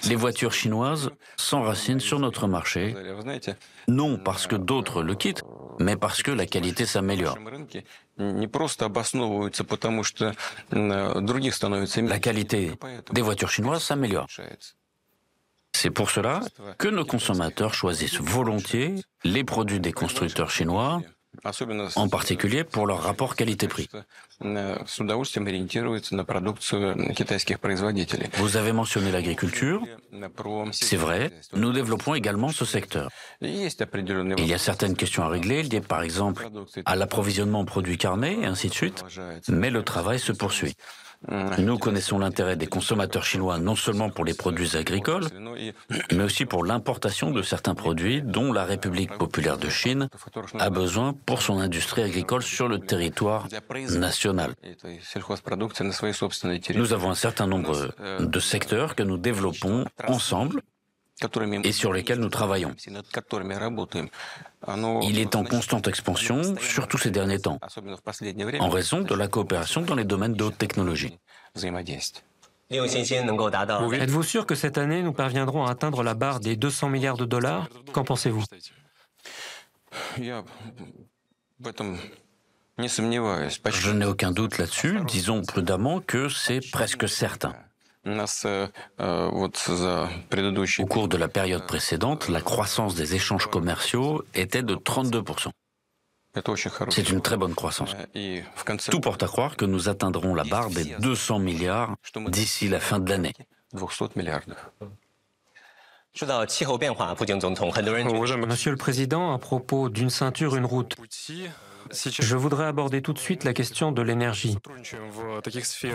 les 0.07 0.15
voitures 0.15 0.53
chinoises 0.53 1.09
s'enracinent 1.38 1.99
sur 1.99 2.19
notre 2.19 2.47
marché, 2.47 2.95
non 3.88 4.17
parce 4.17 4.45
que 4.45 4.55
d'autres 4.55 5.01
le 5.01 5.15
quittent, 5.15 5.41
mais 5.79 5.95
parce 5.95 6.21
que 6.21 6.29
la 6.31 6.45
qualité 6.45 6.85
s'améliore. 6.85 7.39
La 8.17 8.47
qualité 12.19 12.71
des 13.11 13.21
voitures 13.21 13.49
chinoises 13.49 13.83
s'améliore. 13.83 14.27
C'est 15.73 15.91
pour 15.91 16.09
cela 16.09 16.41
que 16.77 16.88
nos 16.88 17.05
consommateurs 17.05 17.73
choisissent 17.73 18.19
volontiers 18.19 18.95
les 19.23 19.43
produits 19.43 19.79
des 19.79 19.93
constructeurs 19.93 20.51
chinois, 20.51 21.01
en 21.95 22.09
particulier 22.09 22.63
pour 22.63 22.88
leur 22.88 23.01
rapport 23.01 23.35
qualité-prix. 23.35 23.88
Vous 28.33 28.57
avez 28.57 28.71
mentionné 28.71 29.11
l'agriculture. 29.11 29.83
C'est 30.71 30.97
vrai, 30.97 31.31
nous 31.53 31.71
développons 31.71 32.15
également 32.15 32.49
ce 32.49 32.65
secteur. 32.65 33.09
Il 33.41 34.47
y 34.47 34.53
a 34.53 34.57
certaines 34.57 34.95
questions 34.95 35.23
à 35.23 35.29
régler, 35.29 35.63
liées 35.63 35.81
par 35.81 36.01
exemple 36.01 36.49
à 36.85 36.95
l'approvisionnement 36.95 37.59
en 37.59 37.65
produits 37.65 37.97
carnés 37.97 38.39
et 38.41 38.45
ainsi 38.45 38.69
de 38.69 38.73
suite, 38.73 39.03
mais 39.47 39.69
le 39.69 39.83
travail 39.83 40.19
se 40.19 40.31
poursuit. 40.31 40.75
Nous 41.27 41.77
connaissons 41.77 42.17
l'intérêt 42.17 42.55
des 42.55 42.67
consommateurs 42.67 43.25
chinois 43.25 43.59
non 43.59 43.75
seulement 43.75 44.09
pour 44.09 44.23
les 44.23 44.33
produits 44.33 44.77
agricoles, 44.77 45.25
mais 46.13 46.23
aussi 46.23 46.45
pour 46.45 46.63
l'importation 46.63 47.31
de 47.31 47.41
certains 47.41 47.75
produits 47.75 48.21
dont 48.21 48.53
la 48.53 48.63
République 48.63 49.17
populaire 49.17 49.57
de 49.57 49.69
Chine 49.69 50.09
a 50.57 50.69
besoin 50.69 51.13
pour 51.25 51.41
son 51.41 51.59
industrie 51.59 52.03
agricole 52.03 52.41
sur 52.41 52.69
le 52.69 52.79
territoire 52.79 53.47
national. 53.91 54.55
Nous 56.75 56.93
avons 56.93 57.09
un 57.09 57.15
certain 57.15 57.47
nombre 57.47 57.89
de 58.19 58.39
secteurs 58.39 58.95
que 58.95 59.03
nous 59.03 59.17
développons 59.17 59.85
ensemble 60.07 60.61
et 61.63 61.71
sur 61.71 61.93
lesquels 61.93 62.19
nous 62.19 62.29
travaillons. 62.29 62.75
Il 65.03 65.19
est 65.19 65.35
en 65.35 65.43
constante 65.43 65.88
expansion, 65.88 66.55
surtout 66.59 66.97
ces 66.97 67.11
derniers 67.11 67.39
temps, 67.39 67.59
en 68.59 68.69
raison 68.69 69.01
de 69.01 69.15
la 69.15 69.27
coopération 69.27 69.81
dans 69.81 69.95
les 69.95 70.05
domaines 70.05 70.33
de 70.33 70.43
haute 70.43 70.57
technologie. 70.57 71.17
Êtes-vous 72.71 74.23
sûr 74.23 74.45
que 74.45 74.55
cette 74.55 74.77
année, 74.77 75.01
nous 75.01 75.13
parviendrons 75.13 75.65
à 75.65 75.71
atteindre 75.71 76.03
la 76.03 76.13
barre 76.13 76.39
des 76.39 76.55
200 76.55 76.89
milliards 76.89 77.17
de 77.17 77.25
dollars? 77.25 77.67
Qu'en 77.93 78.03
pensez-vous? 78.03 78.43
Je 82.77 83.91
n'ai 83.91 84.05
aucun 84.05 84.31
doute 84.31 84.57
là-dessus. 84.57 84.99
Disons 85.07 85.41
prudemment 85.41 85.99
que 85.99 86.29
c'est 86.29 86.61
presque 86.71 87.09
certain. 87.09 87.55
Э, 88.45 89.29
Au 90.79 90.85
cours 90.85 91.07
de 91.07 91.17
la 91.17 91.27
période 91.27 91.65
précédente, 91.65 92.27
la 92.29 92.41
croissance 92.41 92.95
des 92.95 93.15
échanges 93.15 93.47
commerciaux 93.47 94.23
était 94.33 94.63
de 94.63 94.75
32%. 94.75 95.49
C'est 96.89 97.09
une 97.09 97.21
très 97.21 97.37
bonne 97.37 97.55
croissance. 97.55 97.95
Tout 98.91 98.99
porte 98.99 99.23
à 99.23 99.27
croire 99.27 99.57
que 99.57 99.65
nous 99.65 99.89
atteindrons 99.89 100.35
la 100.35 100.43
barre 100.43 100.69
des 100.69 100.95
200 100.99 101.39
milliards 101.39 101.95
d'ici 102.27 102.67
la 102.69 102.79
fin 102.79 102.99
de 102.99 103.09
l'année. 103.09 103.33
Monsieur 108.47 108.71
le 108.71 108.77
Président, 108.77 109.33
à 109.33 109.39
propos 109.39 109.89
d'une 109.89 110.09
ceinture, 110.09 110.55
une 110.55 110.65
route, 110.65 110.95
je 111.91 112.36
voudrais 112.36 112.65
aborder 112.65 113.01
tout 113.01 113.13
de 113.13 113.19
suite 113.19 113.43
la 113.43 113.53
question 113.53 113.91
de 113.91 114.01
l'énergie. 114.01 114.58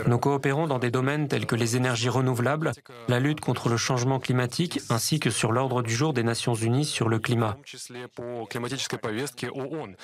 Nous 0.07 0.19
coopérons 0.19 0.67
dans 0.67 0.79
des 0.79 0.91
domaines 0.91 1.29
tels 1.29 1.47
que 1.47 1.57
les 1.57 1.77
énergies 1.77 2.09
renouvelables, 2.09 2.73
la 3.09 3.21
lutte 3.21 3.41
contre 3.41 3.69
le 3.69 3.77
changement 3.77 4.19
climatique, 4.19 4.81
ainsi 4.91 5.21
que 5.21 5.31
sur 5.31 5.53
l'ordre 5.53 5.83
du 5.83 5.95
jour 5.95 6.13
des 6.13 6.23
Nations 6.23 6.55
Unies 6.55 6.85
sur 6.85 7.09
le 7.09 7.19
climat. 7.19 7.57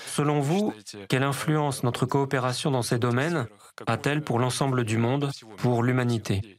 Selon 0.06 0.40
vous, 0.40 0.74
quelle 1.08 1.22
influence 1.22 1.82
notre 1.82 2.06
coopération 2.06 2.70
dans 2.70 2.82
ces 2.82 2.98
domaines 2.98 3.46
a-t-elle 3.86 4.22
pour 4.22 4.38
l'ensemble 4.38 4.84
du 4.84 4.96
monde, 4.98 5.30
pour 5.58 5.82
l'humanité? 5.82 6.58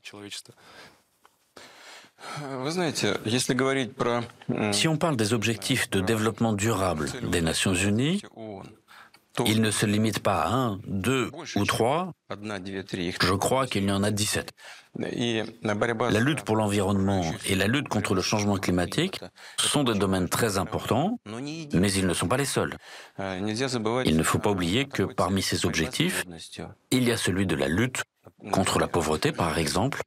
Si 4.72 4.88
on 4.88 4.98
parle 4.98 5.18
des 5.18 5.34
objectifs 5.34 5.90
de 5.90 6.02
développement 6.02 6.54
durable 6.54 7.10
des 7.24 7.42
Nations 7.42 7.74
Unies, 7.74 8.22
il 9.46 9.62
ne 9.62 9.72
se 9.72 9.86
limite 9.86 10.20
pas 10.20 10.42
à 10.44 10.50
un, 10.54 10.80
deux 10.88 11.32
ou 11.56 11.66
trois. 11.66 12.14
Je 12.30 13.34
crois 13.34 13.68
qu'il 13.68 13.86
y 13.86 13.92
en 13.92 14.04
a 14.04 14.12
17. 14.12 14.52
La 14.98 16.20
lutte 16.20 16.42
pour 16.44 16.56
l'environnement 16.56 17.24
et 17.46 17.56
la 17.56 17.68
lutte 17.68 17.88
contre 17.88 18.14
le 18.14 18.22
changement 18.22 18.58
climatique 18.58 19.22
sont 19.58 19.84
des 19.84 19.98
domaines 19.98 20.28
très 20.28 20.58
importants, 20.58 21.20
mais 21.26 21.92
ils 21.94 22.08
ne 22.08 22.14
sont 22.14 22.28
pas 22.28 22.38
les 22.38 22.46
seuls. 22.46 22.76
Il 23.20 24.18
ne 24.18 24.24
faut 24.24 24.40
pas 24.40 24.52
oublier 24.52 24.86
que 24.86 25.04
parmi 25.04 25.42
ces 25.42 25.66
objectifs, 25.66 26.26
il 26.92 27.04
y 27.04 27.12
a 27.12 27.18
celui 27.18 27.46
de 27.46 27.56
la 27.56 27.68
lutte 27.68 28.04
contre 28.52 28.80
la 28.80 28.88
pauvreté, 28.88 29.32
par 29.32 29.58
exemple. 29.58 30.02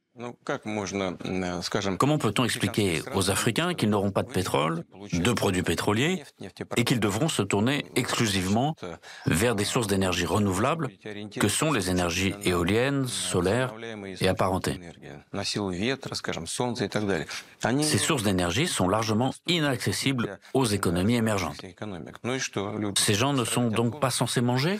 Comment 1.97 2.17
peut-on 2.17 2.45
expliquer 2.45 3.01
aux 3.13 3.29
Africains 3.29 3.73
qu'ils 3.73 3.89
n'auront 3.89 4.11
pas 4.11 4.23
de 4.23 4.31
pétrole, 4.31 4.85
de 5.11 5.33
produits 5.33 5.61
pétroliers, 5.61 6.23
et 6.77 6.85
qu'ils 6.85 7.01
devront 7.01 7.27
se 7.27 7.41
tourner 7.41 7.85
exclusivement 7.97 8.75
vers 9.25 9.55
des 9.55 9.65
sources 9.65 9.87
d'énergie 9.87 10.25
renouvelables 10.25 10.87
que 11.37 11.49
sont 11.49 11.73
les 11.73 11.89
énergies 11.89 12.33
éoliennes, 12.43 13.07
solaires 13.07 13.73
et 14.21 14.29
apparentées? 14.29 14.79
Ces 17.81 17.97
sources 17.97 18.23
d'énergie 18.23 18.67
sont 18.67 18.87
largement 18.87 19.33
inaccessibles 19.47 20.39
aux 20.53 20.65
économies 20.65 21.15
émergentes. 21.15 21.61
Ces 22.97 23.15
gens 23.15 23.33
ne 23.33 23.43
sont 23.43 23.67
donc 23.67 23.99
pas 23.99 24.11
censés 24.11 24.41
manger? 24.41 24.79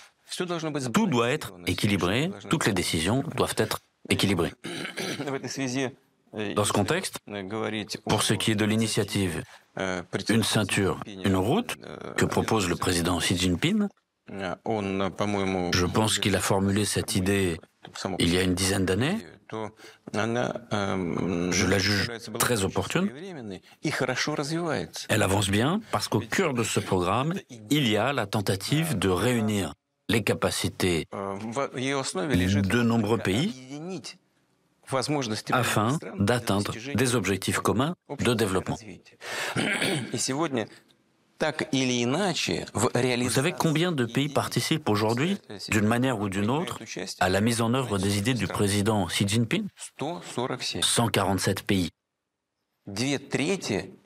Tout 0.93 1.07
doit 1.07 1.29
être 1.29 1.53
équilibré, 1.67 2.31
toutes 2.49 2.65
les 2.65 2.73
décisions 2.73 3.23
doivent 3.35 3.53
être 3.57 3.79
équilibrées. 4.09 4.53
Dans 6.55 6.65
ce 6.65 6.73
contexte, 6.73 7.19
pour 8.07 8.23
ce 8.23 8.33
qui 8.33 8.51
est 8.51 8.55
de 8.55 8.65
l'initiative, 8.65 9.43
une 10.29 10.43
ceinture, 10.43 10.99
une 11.07 11.35
route 11.35 11.75
que 12.17 12.25
propose 12.25 12.67
le 12.67 12.75
président 12.75 13.19
Xi 13.19 13.37
Jinping, 13.37 13.87
je 14.27 15.85
pense 15.85 16.19
qu'il 16.19 16.35
a 16.35 16.39
formulé 16.39 16.85
cette 16.85 17.15
idée 17.15 17.59
il 18.19 18.33
y 18.33 18.37
a 18.37 18.41
une 18.41 18.55
dizaine 18.55 18.85
d'années. 18.85 19.17
Je 19.53 21.65
la 21.67 21.77
juge 21.77 22.11
très 22.39 22.63
opportune. 22.63 23.11
Elle 25.09 25.21
avance 25.21 25.49
bien 25.49 25.81
parce 25.91 26.07
qu'au 26.07 26.19
cœur 26.19 26.53
de 26.53 26.63
ce 26.63 26.79
programme, 26.79 27.33
il 27.69 27.87
y 27.87 27.97
a 27.97 28.11
la 28.11 28.25
tentative 28.25 28.97
de 28.97 29.09
réunir 29.09 29.73
les 30.09 30.23
capacités 30.23 31.07
de 31.11 32.81
nombreux 32.81 33.17
pays 33.17 33.53
afin 35.51 35.97
d'atteindre 36.19 36.73
des 36.95 37.15
objectifs 37.15 37.59
communs 37.59 37.95
de 38.19 38.33
développement. 38.33 38.77
Vous 42.73 43.29
savez 43.29 43.51
combien 43.51 43.91
de 43.91 44.05
pays 44.05 44.29
participent 44.29 44.87
aujourd'hui, 44.87 45.37
d'une 45.69 45.85
manière 45.85 46.19
ou 46.19 46.29
d'une 46.29 46.49
autre, 46.49 46.79
à 47.19 47.29
la 47.29 47.41
mise 47.41 47.61
en 47.61 47.73
œuvre 47.73 47.97
des 47.97 48.17
idées 48.17 48.33
du 48.33 48.47
président 48.47 49.05
Xi 49.07 49.27
Jinping? 49.27 49.67
147 50.81 51.63
pays. 51.63 51.89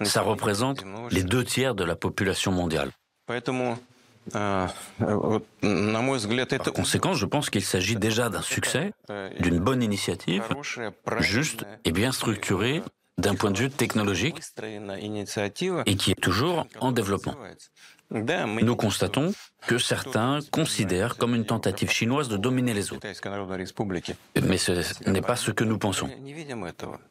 Ça 0.04 0.22
représente 0.22 0.84
les 1.12 1.24
deux 1.24 1.44
tiers 1.44 1.76
de 1.76 1.84
la 1.84 1.96
population 1.96 2.52
mondiale. 2.52 2.92
Par 6.58 6.74
conséquent, 6.74 7.14
je 7.14 7.26
pense 7.26 7.50
qu'il 7.50 7.64
s'agit 7.64 7.96
déjà 7.96 8.30
d'un 8.30 8.42
succès, 8.42 8.94
d'une 9.40 9.60
bonne 9.60 9.84
initiative, 9.84 10.44
juste 11.20 11.66
et 11.86 11.92
bien 11.92 12.12
structurée 12.12 12.82
d'un 13.20 13.36
point 13.36 13.52
de 13.52 13.60
vue 13.60 13.70
technologique 13.70 14.40
et 15.86 15.96
qui 15.96 16.12
est 16.12 16.22
toujours 16.22 16.66
en 16.80 16.92
développement. 16.92 17.36
Nous 18.12 18.76
constatons 18.76 19.34
que 19.68 19.78
certains 19.78 20.40
considèrent 20.52 21.18
comme 21.18 21.36
une 21.36 21.46
tentative 21.46 21.92
chinoise 21.92 22.28
de 22.28 22.38
dominer 22.38 22.74
les 22.74 22.92
autres. 22.92 23.06
Mais 24.42 24.58
ce 24.58 25.10
n'est 25.10 25.22
pas 25.22 25.36
ce 25.36 25.52
que 25.52 25.64
nous 25.64 25.78
pensons. 25.78 26.10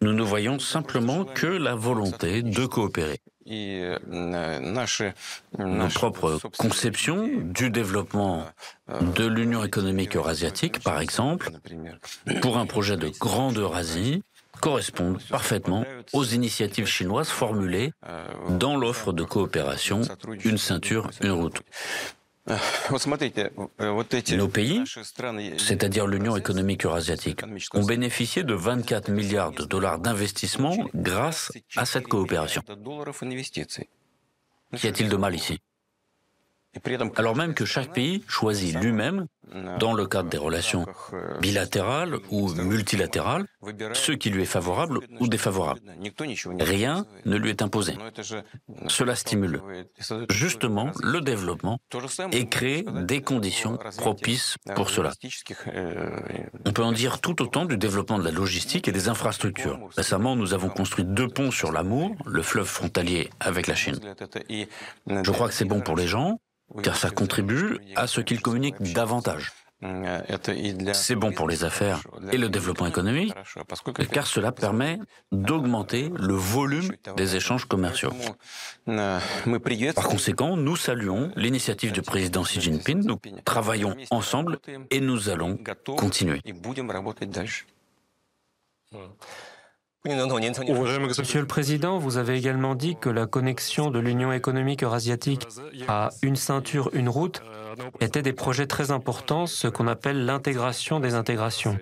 Nous 0.03 0.13
ne 0.13 0.23
voyons 0.23 0.59
simplement 0.59 1.25
que 1.25 1.47
la 1.47 1.77
volonté 1.77 2.43
de 2.43 2.67
coopérer. 2.67 3.21
Nos 5.59 5.89
propres 5.89 6.39
conceptions 6.59 7.29
du 7.43 7.71
développement 7.71 8.45
de 9.17 9.27
l'Union 9.27 9.65
économique 9.65 10.17
eurasiatique, 10.17 10.83
par 10.83 11.01
exemple, 11.01 11.51
pour 12.43 12.59
un 12.59 12.67
projet 12.67 12.97
de 12.97 13.09
grande 13.09 13.57
Eurasie, 13.57 14.23
correspondent 14.61 15.19
parfaitement 15.31 15.85
aux 16.13 16.25
initiatives 16.25 16.87
chinoises 16.87 17.29
formulées 17.29 17.93
dans 18.51 18.77
l'offre 18.77 19.13
de 19.13 19.25
coopération 19.25 20.03
Une 20.45 20.59
ceinture, 20.59 21.11
une 21.23 21.33
route. 21.33 21.61
Nos 24.37 24.49
pays, 24.49 24.83
c'est-à-dire 25.59 26.07
l'Union 26.07 26.37
économique 26.37 26.85
eurasiatique, 26.87 27.41
ont 27.75 27.85
bénéficié 27.85 28.43
de 28.43 28.55
24 28.55 29.11
milliards 29.11 29.53
de 29.53 29.65
dollars 29.65 29.99
d'investissement 29.99 30.75
grâce 30.95 31.53
à 31.77 31.85
cette 31.85 32.09
coopération. 32.09 32.63
Qu'y 34.77 34.87
a-t-il 34.87 35.09
de 35.09 35.17
mal 35.17 35.35
ici? 35.35 35.59
Alors 37.17 37.37
même 37.37 37.55
que 37.55 37.65
chaque 37.65 37.93
pays 37.93 38.25
choisit 38.29 38.77
lui-même, 38.77 39.27
dans 39.79 39.95
le 39.95 40.07
cadre 40.07 40.29
des 40.29 40.39
relations 40.39 40.87
bilatérales 41.41 42.17
ou 42.31 42.53
multilatérales, 42.55 43.47
ce 43.95 44.13
qui 44.13 44.31
lui 44.31 44.43
est 44.43 44.47
favorable 44.47 45.01
ou 45.21 45.29
défavorable. 45.29 45.81
Rien 46.61 47.07
ne 47.25 47.37
lui 47.37 47.51
est 47.51 47.63
imposé. 47.63 47.95
Cela 48.89 49.15
stimule 49.15 49.63
justement 50.31 50.91
le 51.03 51.21
développement 51.21 51.79
et 52.33 52.47
crée 52.49 52.85
des 53.05 53.23
conditions 53.23 53.79
propices 53.97 54.57
pour 54.75 54.91
cela. 54.91 55.13
On 56.67 56.73
peut 56.73 56.85
en 56.85 56.93
dire 56.93 57.21
tout 57.21 57.41
autant 57.43 57.65
du 57.65 57.77
développement 57.77 58.19
de 58.19 58.25
la 58.25 58.31
logistique 58.31 58.89
et 58.89 58.93
des 58.93 59.09
infrastructures. 59.09 59.79
Récemment, 59.97 60.37
nous 60.37 60.55
avons 60.55 60.69
construit 60.69 61.05
deux 61.05 61.29
ponts 61.29 61.51
sur 61.51 61.73
l'Amour, 61.73 62.15
le 62.27 62.43
fleuve 62.43 62.67
frontalier 62.67 63.31
avec 63.41 63.67
la 63.67 63.75
Chine. 63.75 63.99
Je 65.07 65.31
crois 65.31 65.49
que 65.49 65.55
c'est 65.55 65.65
bon 65.65 65.81
pour 65.81 65.97
les 65.97 66.07
gens, 66.07 66.41
car 66.83 66.97
ça 66.97 67.11
contribue 67.11 67.79
à 67.97 68.07
ce 68.07 68.21
qu'ils 68.21 68.41
communiquent 68.41 68.81
davantage. 68.93 69.53
C'est 70.93 71.15
bon 71.15 71.33
pour 71.33 71.49
les 71.49 71.63
affaires 71.63 72.01
et 72.33 72.37
le 72.37 72.49
développement 72.49 72.87
économique, 72.87 73.33
car 74.11 74.27
cela 74.27 74.51
permet 74.51 74.99
d'augmenter 75.31 76.11
le 76.19 76.35
volume 76.35 76.91
des 77.17 77.37
échanges 77.37 77.67
commerciaux. 77.67 78.11
Par 78.87 80.09
conséquent, 80.09 80.57
nous 80.57 80.77
saluons 80.77 81.31
l'initiative 81.37 81.93
du 81.93 82.03
président 82.03 82.43
Xi 82.43 82.61
Jinping, 82.61 83.05
nous 83.05 83.19
travaillons 83.45 83.97
ensemble 84.11 84.59
et 84.91 85.01
nous 85.01 85.29
allons 85.29 85.59
continuer. 85.97 86.43
Monsieur 90.09 91.41
le 91.41 91.47
Président, 91.47 91.99
vous 91.99 92.17
avez 92.17 92.37
également 92.37 92.75
dit 92.75 92.97
que 92.97 93.09
la 93.09 93.27
connexion 93.27 93.91
de 93.91 93.99
l'Union 93.99 94.33
économique 94.33 94.83
eurasiatique 94.83 95.47
à 95.87 96.11
une 96.23 96.37
ceinture, 96.37 96.91
une 96.93 97.09
route 97.09 97.43
était 98.01 98.23
des 98.23 98.33
projets 98.33 98.67
très 98.67 98.91
importants, 98.91 99.47
ce 99.47 99.69
qu'on 99.69 99.87
appelle 99.87 100.25
l'intégration 100.25 101.01
des 101.01 101.15
intégrations. 101.15 101.79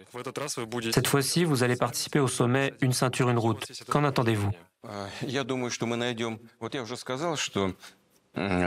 Cette 0.92 1.06
fois-ci, 1.06 1.44
vous 1.44 1.62
allez 1.62 1.76
participer 1.76 2.20
au 2.20 2.28
sommet 2.28 2.74
Une 2.80 2.92
ceinture, 2.92 3.30
une 3.30 3.38
route. 3.38 3.66
Qu'en 3.88 4.04
attendez-vous? 4.04 4.50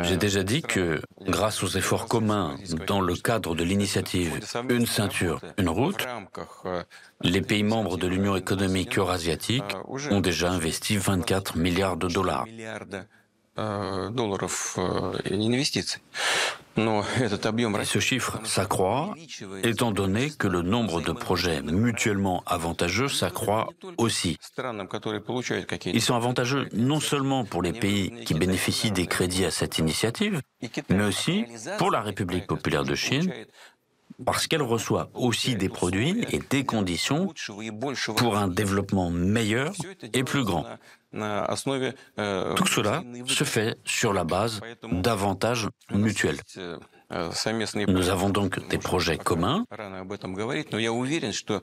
J'ai 0.04 0.18
déjà 0.18 0.44
dit 0.44 0.62
que, 0.62 1.02
grâce 1.22 1.64
aux 1.64 1.68
efforts 1.68 2.08
communs 2.08 2.56
dans 2.88 3.02
le 3.02 3.16
cadre 3.16 3.56
de 3.56 3.64
l'initiative 3.64 4.40
Une 4.70 4.86
ceinture, 4.86 5.42
une 5.58 5.70
route, 5.70 6.08
les 7.22 7.42
pays 7.42 7.64
membres 7.64 7.98
de 7.98 8.08
l'Union 8.08 8.36
économique 8.36 8.98
eurasiatique 8.98 9.76
ont 10.10 10.22
déjà 10.22 10.52
investi 10.52 10.98
24 10.98 11.58
milliards 11.58 11.98
de 11.98 12.08
dollars. 12.08 12.46
Ce 17.84 18.00
chiffre 18.00 18.40
s'accroît 18.44 19.14
étant 19.64 19.92
donné 19.92 20.30
que 20.30 20.48
le 20.48 20.62
nombre 20.62 21.02
de 21.02 21.12
projets 21.12 21.62
mutuellement 21.62 22.44
avantageux 22.46 23.08
s'accroît 23.08 23.68
aussi. 23.98 24.38
Ils 25.86 26.02
sont 26.02 26.16
avantageux 26.16 26.68
non 26.74 27.00
seulement 27.00 27.46
pour 27.46 27.62
les 27.62 27.74
pays 27.74 28.12
qui 28.26 28.34
bénéficient 28.34 28.92
des 28.92 29.08
crédits 29.08 29.46
à 29.46 29.52
cette 29.52 29.78
initiative, 29.78 30.42
mais 30.90 31.04
aussi 31.04 31.46
pour 31.78 31.92
la 31.92 32.02
République 32.02 32.48
populaire 32.48 32.84
de 32.84 32.96
Chine, 32.96 33.32
parce 34.26 34.48
qu'elle 34.48 34.62
reçoit 34.62 35.10
aussi 35.14 35.56
des 35.56 35.70
produits 35.70 36.26
et 36.32 36.40
des 36.40 36.66
conditions 36.66 37.34
pour 38.18 38.38
un 38.38 38.48
développement 38.48 39.10
meilleur 39.10 39.74
et 40.14 40.24
plus 40.24 40.44
grand. 40.44 40.66
Tout 41.12 42.68
cela 42.68 43.04
se 43.26 43.44
fait 43.44 43.78
sur 43.86 44.14
la 44.14 44.24
base 44.24 44.62
d'avantages 44.92 45.68
mutuels. 45.92 46.40
Nous 47.88 48.10
avons 48.10 48.30
donc 48.30 48.68
des 48.68 48.78
projets 48.78 49.18
communs. 49.18 49.66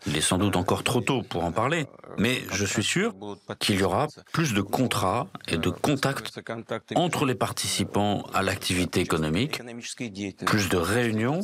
Il 0.07 0.17
est 0.17 0.21
sans 0.21 0.39
doute 0.39 0.57
encore 0.57 0.83
trop 0.83 1.01
tôt 1.01 1.23
pour 1.23 1.45
en 1.45 1.53
parler, 1.53 1.87
mais 2.19 2.43
je 2.51 2.65
suis 2.65 2.83
sûr 2.83 3.15
qu'il 3.61 3.79
y 3.79 3.85
aura 3.85 4.09
plus 4.33 4.55
de 4.55 4.61
contrats 4.61 5.29
et 5.47 5.59
de 5.59 5.71
contacts 5.71 6.41
entre 6.97 7.27
les 7.27 7.37
participants 7.37 8.25
à 8.35 8.43
l'activité 8.43 9.01
économique, 9.01 9.63
plus 10.47 10.69
de 10.69 10.77
réunions 10.77 11.41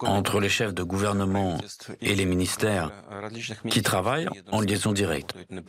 entre 0.00 0.40
les 0.40 0.48
chefs 0.48 0.74
de 0.74 0.82
gouvernement 0.82 1.58
et 2.00 2.14
les 2.14 2.24
ministères 2.24 2.90
qui 3.70 3.82
travaillent 3.82 4.28
en 4.50 4.60
liaison 4.60 4.92
directe. 4.92 5.34
Je 5.46 5.68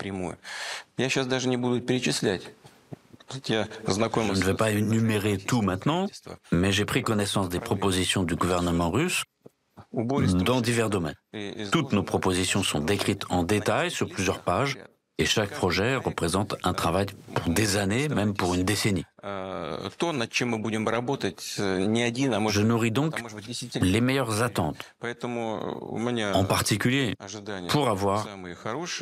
ne 3.39 4.43
vais 4.43 4.53
pas 4.53 4.71
énumérer 4.71 5.37
tout 5.37 5.61
maintenant, 5.61 6.07
mais 6.51 6.71
j'ai 6.71 6.85
pris 6.85 7.03
connaissance 7.03 7.49
des 7.49 7.59
propositions 7.59 8.23
du 8.23 8.35
gouvernement 8.35 8.89
russe 8.89 9.23
dans 9.93 10.61
divers 10.61 10.89
domaines. 10.89 11.15
Toutes 11.71 11.93
nos 11.93 12.03
propositions 12.03 12.63
sont 12.63 12.79
décrites 12.79 13.25
en 13.29 13.43
détail 13.43 13.91
sur 13.91 14.09
plusieurs 14.09 14.41
pages 14.41 14.77
et 15.19 15.25
chaque 15.25 15.51
projet 15.51 15.97
représente 15.97 16.55
un 16.63 16.73
travail 16.73 17.05
pour 17.35 17.53
des 17.53 17.77
années, 17.77 18.07
même 18.07 18.33
pour 18.33 18.55
une 18.55 18.63
décennie. 18.63 19.05
Je 19.21 19.81
nourris 22.61 22.91
donc 22.91 23.21
les 23.81 24.01
meilleures 24.01 24.41
attentes, 24.41 24.95
en 25.03 26.45
particulier 26.45 27.15
pour 27.67 27.89
avoir 27.89 28.27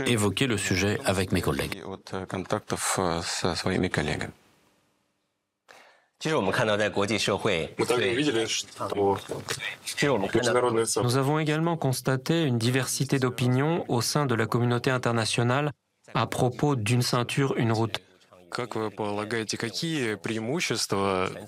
évoqué 0.06 0.48
le 0.48 0.58
sujet 0.58 1.00
avec 1.06 1.32
mes 1.32 1.42
collègues. 1.42 1.84
Nous 11.04 11.18
avons 11.18 11.38
également 11.38 11.78
constaté 11.78 12.42
une 12.44 12.58
diversité 12.58 13.20
d'opinions 13.20 13.86
au 13.88 14.02
sein 14.02 14.26
de 14.26 14.34
la 14.34 14.48
communauté 14.48 14.90
internationale 14.90 15.72
à 16.18 16.26
propos 16.26 16.76
d'une 16.76 17.02
ceinture, 17.02 17.56
une 17.58 17.72
route. 17.72 18.00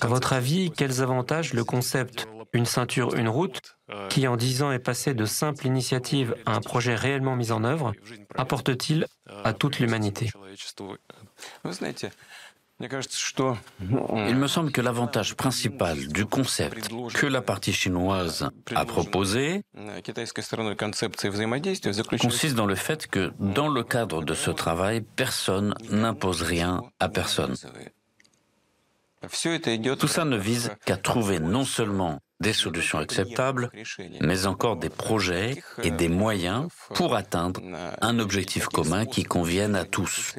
À 0.02 0.08
votre 0.08 0.34
avis, 0.34 0.72
quels 0.72 1.02
avantages 1.02 1.54
le 1.54 1.64
concept 1.64 2.28
une 2.54 2.66
ceinture, 2.66 3.16
une 3.16 3.30
route, 3.30 3.78
qui 4.10 4.28
en 4.28 4.36
dix 4.36 4.64
ans 4.64 4.72
est 4.72 4.80
passé 4.80 5.14
de 5.14 5.26
simple 5.26 5.68
initiative 5.68 6.36
à 6.46 6.56
un 6.56 6.62
projet 6.62 6.96
réellement 6.96 7.36
mis 7.36 7.52
en 7.52 7.64
œuvre, 7.64 7.94
apporte-t-il 8.36 9.06
à 9.44 9.54
toute 9.54 9.80
l'humanité? 9.80 10.30
Il 12.82 14.36
me 14.36 14.48
semble 14.48 14.72
que 14.72 14.80
l'avantage 14.80 15.36
principal 15.36 16.08
du 16.08 16.26
concept 16.26 16.90
que 17.14 17.28
la 17.28 17.42
partie 17.42 17.74
chinoise 17.74 18.50
a 18.74 18.86
proposé 18.86 19.64
consiste 22.22 22.56
dans 22.56 22.66
le 22.66 22.76
fait 22.76 23.08
que, 23.08 23.34
dans 23.40 23.68
le 23.68 23.84
cadre 23.84 24.24
de 24.24 24.34
ce 24.34 24.52
travail, 24.52 25.02
personne 25.02 25.74
n'impose 25.90 26.42
rien 26.42 26.82
à 27.00 27.10
personne. 27.10 27.56
Tout 30.00 30.08
ça 30.08 30.24
ne 30.24 30.38
vise 30.38 30.72
qu'à 30.86 30.96
trouver 30.96 31.40
non 31.40 31.66
seulement 31.66 32.22
des 32.40 32.54
solutions 32.54 33.00
acceptables, 33.00 33.70
mais 34.22 34.46
encore 34.46 34.78
des 34.78 34.90
projets 34.90 35.62
et 35.84 35.92
des 35.92 36.08
moyens 36.08 36.70
pour 36.94 37.16
atteindre 37.16 37.62
un 38.02 38.20
objectif 38.20 38.68
commun 38.68 39.06
qui 39.06 39.24
convienne 39.24 39.76
à 39.76 39.84
tous. 39.84 40.34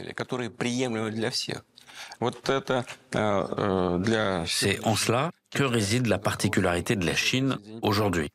C'est 4.47 4.87
en 4.87 4.97
cela 4.97 5.31
que 5.51 5.63
réside 5.65 6.07
la 6.07 6.19
particularité 6.19 6.97
de 6.97 7.05
la 7.05 7.15
Chine 7.15 7.59
aujourd'hui, 7.83 8.31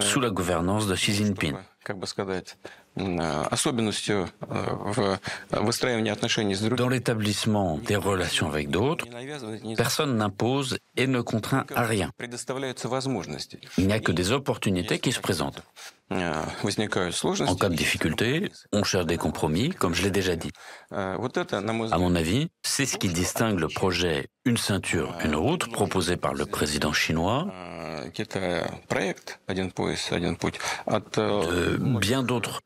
sous 0.00 0.20
la 0.20 0.30
gouvernance 0.30 0.86
de 0.86 0.94
Xi 0.94 1.14
Jinping. 1.14 1.54
Dans 6.76 6.88
l'établissement 6.88 7.78
des 7.78 7.96
relations 7.96 8.46
avec 8.48 8.70
d'autres, 8.70 9.06
personne 9.76 10.16
n'impose 10.16 10.78
et 10.96 11.08
ne 11.08 11.20
contraint 11.20 11.66
à 11.74 11.82
rien. 11.82 12.12
Il 13.78 13.86
n'y 13.86 13.92
a 13.92 13.98
que 13.98 14.12
des 14.12 14.30
opportunités 14.30 15.00
qui 15.00 15.10
se 15.10 15.20
présentent. 15.20 15.62
En 16.10 17.54
cas 17.54 17.68
de 17.68 17.74
difficulté, 17.74 18.50
on 18.72 18.84
cherche 18.84 19.06
des 19.06 19.16
compromis, 19.16 19.70
comme 19.70 19.94
je 19.94 20.02
l'ai 20.02 20.10
déjà 20.10 20.36
dit. 20.36 20.50
À 20.90 21.16
mon 21.98 22.14
avis, 22.14 22.48
c'est 22.62 22.84
ce 22.84 22.98
qui 22.98 23.08
distingue 23.08 23.58
le 23.58 23.68
projet 23.68 24.28
Une 24.44 24.58
ceinture, 24.58 25.16
une 25.24 25.34
route 25.34 25.72
proposé 25.72 26.18
par 26.18 26.34
le 26.34 26.44
président 26.44 26.92
chinois 26.92 27.46
de 28.04 28.10
que 31.14 31.98
bien 31.98 32.22
d'autres 32.22 32.60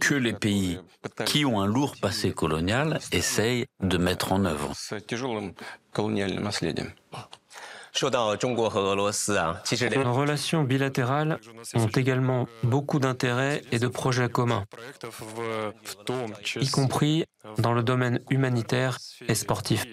que 0.00 0.14
les 0.14 0.32
pays 0.32 0.78
qui 1.26 1.44
ont 1.44 1.60
un 1.60 1.66
lourd 1.66 1.96
passé 2.00 2.30
colonial 2.32 3.00
essayent 3.10 3.66
de 3.80 3.98
mettre 3.98 4.32
en 4.32 4.44
œuvre. 4.44 4.72
Nos 8.02 8.10
relations 10.14 10.62
bilatérales 10.62 11.40
ont 11.74 11.88
également 11.88 12.48
beaucoup 12.62 12.98
d'intérêts 12.98 13.62
et 13.72 13.78
de 13.78 13.88
projets 13.88 14.28
communs, 14.28 14.64
y 16.60 16.68
compris 16.68 17.24
dans 17.58 17.72
le 17.72 17.82
domaine 17.82 18.20
humanitaire 18.30 18.98
et 19.26 19.34
sportif. 19.34 19.84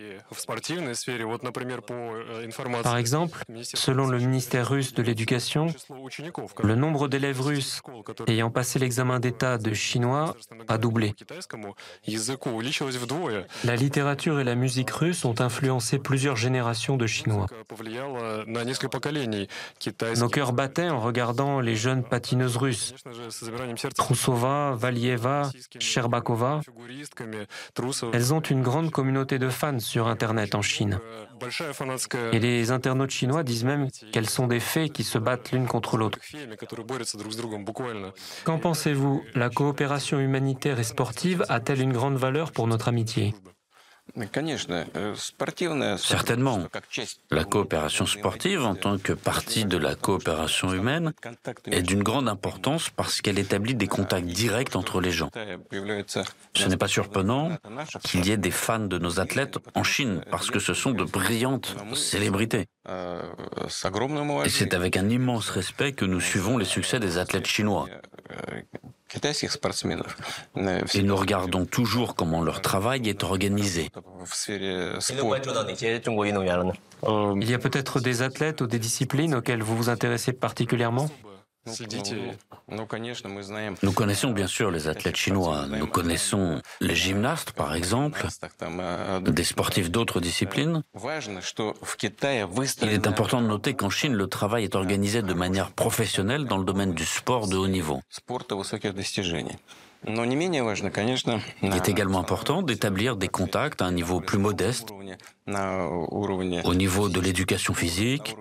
Par 2.84 2.98
exemple, 2.98 3.40
selon 3.74 4.08
le 4.08 4.20
ministère 4.20 4.70
russe 4.70 4.94
de 4.94 5.02
l'Éducation, 5.02 5.68
le 6.64 6.76
nombre 6.76 7.08
d'élèves 7.08 7.42
russes 7.42 7.82
ayant 8.28 8.50
passé 8.50 8.80
l'examen 8.80 9.20
d'État 9.20 9.58
de 9.58 9.74
chinois 9.74 10.36
a 10.68 10.78
doublé. 10.78 11.16
La 13.64 13.76
littérature 13.76 14.40
et 14.40 14.44
la 14.44 14.56
musique 14.56 14.92
russe 14.92 15.26
ont 15.26 15.40
influencé 15.40 16.00
plusieurs 16.00 16.36
générations 16.36 16.98
de 16.98 17.08
Chinois. 17.08 17.46
Nos 20.18 20.30
cœurs 20.30 20.54
battaient 20.54 20.90
en 20.90 21.00
regardant 21.00 21.60
les 21.60 21.76
jeunes 21.76 22.04
patineuses 22.04 22.58
russes, 22.58 22.94
Trusova, 23.96 24.76
Valieva, 24.76 25.50
Sherbakova. 25.80 26.62
Elles 28.14 28.34
ont 28.34 28.42
une 28.42 28.62
grande 28.62 28.92
communauté 28.92 29.40
de 29.40 29.50
fans 29.50 29.80
sur 29.80 30.08
Internet 30.08 30.25
Et 32.32 32.40
les 32.40 32.72
internautes 32.72 33.12
chinois 33.12 33.44
disent 33.44 33.64
même 33.64 33.90
qu'elles 34.12 34.30
sont 34.30 34.48
des 34.48 34.60
fées 34.60 34.90
qui 34.90 35.04
se 35.04 35.18
battent 35.18 35.52
l'une 35.52 35.68
contre 35.68 35.98
l'autre. 35.98 36.20
Qu'en 38.44 38.60
pensez-vous? 38.60 39.24
La 39.34 39.50
coopération 39.50 40.20
humanitaire 40.20 40.80
et 40.80 40.84
sportive 40.84 41.46
a-t-elle 41.50 41.82
une 41.82 41.94
grande 41.94 42.16
valeur 42.16 42.52
pour 42.52 42.68
notre 42.68 42.88
amitié? 42.88 43.34
Certainement. 45.98 46.68
La 47.32 47.44
coopération 47.44 48.06
sportive, 48.06 48.64
en 48.64 48.76
tant 48.76 48.98
que 48.98 49.14
partie 49.14 49.66
de 49.66 49.78
la 49.78 49.96
coopération 49.96 50.74
humaine, 50.74 51.14
est 51.66 51.82
d'une 51.82 52.04
grande 52.04 52.30
importance 52.30 52.90
parce 52.90 53.22
qu'elle 53.22 53.40
établit 53.40 53.76
des 53.76 53.88
contacts 53.88 54.28
directs 54.28 54.76
entre 54.76 55.02
les 55.02 55.12
gens. 55.12 55.30
Ce 56.54 56.68
n'est 56.68 56.78
pas 56.78 56.88
surprenant 56.88 57.58
qu'il 58.04 58.26
y 58.26 58.32
ait 58.32 58.38
des 58.38 58.52
fans 58.52 58.80
de 58.80 58.98
nos 58.98 59.20
athlètes 59.20 59.58
en 59.74 59.84
Chine 59.84 60.22
parce 60.32 60.50
que 60.50 60.60
ce 60.60 60.74
sont 60.74 60.92
de 60.92 61.04
brillantes 61.04 61.76
célébrités. 61.94 62.68
Et 62.88 64.50
c'est 64.50 64.74
avec 64.74 64.98
un 64.98 65.10
immense 65.10 65.50
respect 65.50 65.94
que 65.94 66.06
nous 66.06 66.22
suivons 66.22 66.58
les 66.58 66.66
succès 66.66 67.00
des 67.00 67.18
athlètes 67.18 67.48
chinois. 67.48 67.88
Et 70.94 71.04
nous 71.04 71.16
regardons 71.16 71.66
toujours 71.66 72.16
comment 72.16 72.42
leur 72.42 72.62
travail 72.62 73.08
est 73.10 73.24
organisé. 73.24 73.90
Il 77.08 77.50
y 77.50 77.54
a 77.54 77.60
peut-être 77.60 78.00
des 78.00 78.22
athlètes 78.22 78.62
ou 78.62 78.68
des 78.68 78.80
disciplines 78.80 79.36
auxquelles 79.36 79.64
vous 79.64 79.78
vous 79.78 79.90
intéressez 79.90 80.34
particulièrement? 80.34 81.10
Nous 83.82 83.92
connaissons 83.92 84.32
bien 84.32 84.48
sûr 84.48 84.72
les 84.72 84.88
athlètes 84.88 85.16
chinois, 85.16 85.66
nous 85.68 85.88
connaissons 85.88 86.62
les 86.80 86.96
gymnastes 86.96 87.52
par 87.52 87.74
exemple, 87.76 88.26
des 89.22 89.44
sportifs 89.44 89.90
d'autres 89.90 90.20
disciplines. 90.20 90.84
Il 92.82 92.90
est 92.90 93.08
important 93.08 93.42
de 93.42 93.48
noter 93.48 93.74
qu'en 93.74 93.90
Chine, 93.90 94.14
le 94.14 94.28
travail 94.28 94.64
est 94.64 94.76
organisé 94.76 95.22
de 95.22 95.34
manière 95.34 95.72
professionnelle 95.72 96.46
dans 96.46 96.58
le 96.58 96.66
domaine 96.66 96.94
du 96.94 97.06
sport 97.06 97.48
de 97.48 97.58
haut 97.58 97.68
niveau. 97.68 98.02
Il 101.64 101.76
est 101.76 101.90
également 101.90 102.20
important 102.20 102.62
d'établir 102.62 103.16
des 103.16 103.28
contacts 103.28 103.82
à 103.82 103.86
un 103.86 103.92
niveau 103.92 104.20
plus 104.22 104.38
modeste 104.38 104.90
au 105.48 106.74
niveau 106.74 107.08
de 107.08 107.20
l'éducation 107.20 107.76
physique, 107.76 108.36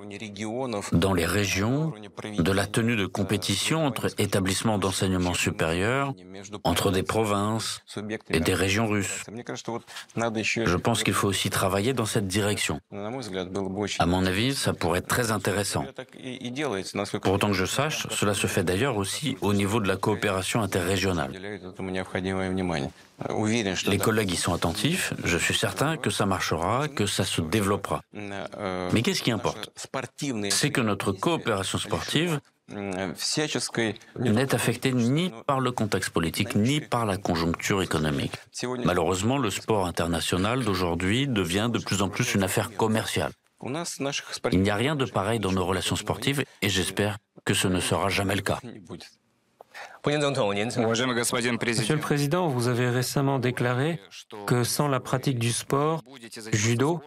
dans 0.93 1.13
les 1.13 1.27
régions, 1.27 1.93
de 2.39 2.53
la 2.53 2.67
tenue 2.67 2.97
de 2.97 3.05
compétition 3.05 3.85
entre 3.85 4.09
établissements 4.19 4.79
d'enseignement 4.79 5.35
supérieur, 5.35 6.15
entre 6.65 6.91
des 6.91 7.03
provinces 7.03 7.83
et 8.31 8.41
des 8.41 8.55
régions 8.55 8.87
russes. 8.87 9.23
Je 10.17 10.77
pense 10.77 11.03
qu'il 11.03 11.13
faut 11.13 11.29
aussi 11.29 11.51
travailler 11.51 11.93
dans 11.93 12.07
cette 12.07 12.27
direction. 12.27 12.81
À 13.99 14.07
mon 14.07 14.25
avis, 14.25 14.55
ça 14.55 14.73
pourrait 14.73 15.01
être 15.01 15.09
très 15.09 15.31
intéressant. 15.31 15.85
Pour 17.23 17.33
autant 17.35 17.49
que 17.49 17.55
je 17.55 17.67
sache, 17.67 18.07
cela 18.11 18.33
se 18.33 18.47
fait 18.47 18.65
d'ailleurs 18.65 18.97
aussi 18.97 19.37
au 19.43 19.53
niveau 19.53 19.79
de 19.81 19.89
la 19.89 19.97
coopération 19.97 20.63
interrégionale. 20.63 21.39
Les 23.87 23.99
collègues 23.99 24.33
y 24.33 24.37
sont 24.37 24.55
attentifs, 24.55 25.13
je 25.25 25.39
suis 25.39 25.55
certain 25.55 25.97
que 25.97 26.11
ça 26.11 26.27
marchera, 26.27 26.89
que 26.89 27.07
ça 27.07 27.25
se 27.25 27.41
développera. 27.41 28.03
Mais 28.13 29.03
qu'est-ce 29.03 29.23
qui 29.23 29.31
importe 29.31 29.71
C'est 30.51 30.71
que 30.71 30.81
notre 30.81 31.13
coopération 31.13 31.79
sportive 31.79 32.41
n'est 32.69 34.55
affectée 34.55 34.93
ni 34.93 35.31
par 35.47 35.61
le 35.61 35.71
contexte 35.73 36.11
politique, 36.11 36.55
ni 36.55 36.81
par 36.81 37.05
la 37.07 37.17
conjoncture 37.17 37.83
économique. 37.83 38.33
Malheureusement, 38.85 39.39
le 39.39 39.51
sport 39.51 39.87
international 39.87 40.65
d'aujourd'hui 40.65 41.27
devient 41.27 41.69
de 41.73 41.79
plus 41.79 42.03
en 42.03 42.09
plus 42.09 42.35
une 42.35 42.43
affaire 42.43 42.75
commerciale. 42.77 43.33
Il 44.53 44.61
n'y 44.61 44.71
a 44.71 44.75
rien 44.75 44.97
de 44.97 45.05
pareil 45.05 45.41
dans 45.41 45.53
nos 45.53 45.65
relations 45.65 45.97
sportives 45.97 46.45
et 46.61 46.69
j'espère 46.69 47.19
que 47.45 47.55
ce 47.55 47.69
ne 47.69 47.81
sera 47.81 48.09
jamais 48.09 48.37
le 48.37 48.43
cas. 48.43 48.61
Monsieur 50.07 51.95
le 51.95 51.99
Président, 51.99 52.49
vous 52.49 52.69
avez 52.69 52.91
récemment 52.91 53.39
déclaré 53.39 54.01
que 54.47 54.65
sans 54.65 54.89
la 54.89 55.01
pratique 55.01 55.39
du 55.39 55.53
sport, 55.53 56.03
judo, 56.53 57.01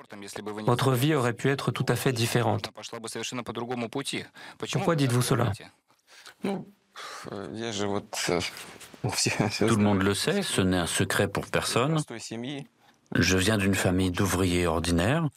votre 0.65 0.93
vie 0.93 1.13
aurait 1.13 1.33
pu 1.33 1.49
être 1.49 1.71
tout 1.71 1.85
à 1.89 1.95
fait 1.95 2.11
différente. 2.11 2.71
Pourquoi 4.73 4.95
dites-vous 4.95 5.21
cela? 5.21 5.51
Tout 9.59 9.75
le 9.75 9.83
monde 9.83 10.01
le 10.01 10.13
sait, 10.13 10.41
ce 10.41 10.61
n'est 10.61 10.77
un 10.77 10.87
secret 10.87 11.27
pour 11.27 11.45
personne. 11.45 12.01
Je 13.15 13.37
viens 13.37 13.57
d'une 13.57 13.75
famille 13.75 14.11
d'ouvriers 14.11 14.67
ordinaires. 14.67 15.27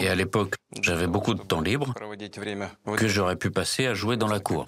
Et 0.00 0.08
à 0.08 0.14
l'époque, 0.16 0.54
j'avais 0.80 1.06
beaucoup 1.06 1.34
de 1.34 1.42
temps 1.42 1.60
libre 1.60 1.94
que 2.96 3.06
j'aurais 3.06 3.36
pu 3.36 3.50
passer 3.50 3.86
à 3.86 3.94
jouer 3.94 4.16
dans 4.16 4.26
la 4.26 4.40
cour. 4.40 4.66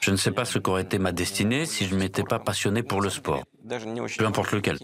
Je 0.00 0.10
ne 0.10 0.16
sais 0.16 0.30
pas 0.30 0.44
ce 0.44 0.58
qu'aurait 0.58 0.82
été 0.82 0.98
ma 0.98 1.10
destinée 1.10 1.66
si 1.66 1.86
je 1.86 1.94
ne 1.94 2.00
m'étais 2.00 2.22
pas 2.22 2.38
passionné 2.38 2.84
pour 2.84 3.00
le 3.00 3.10
sport, 3.10 3.42
peu 4.18 4.26
importe 4.26 4.52
lequel. 4.52 4.78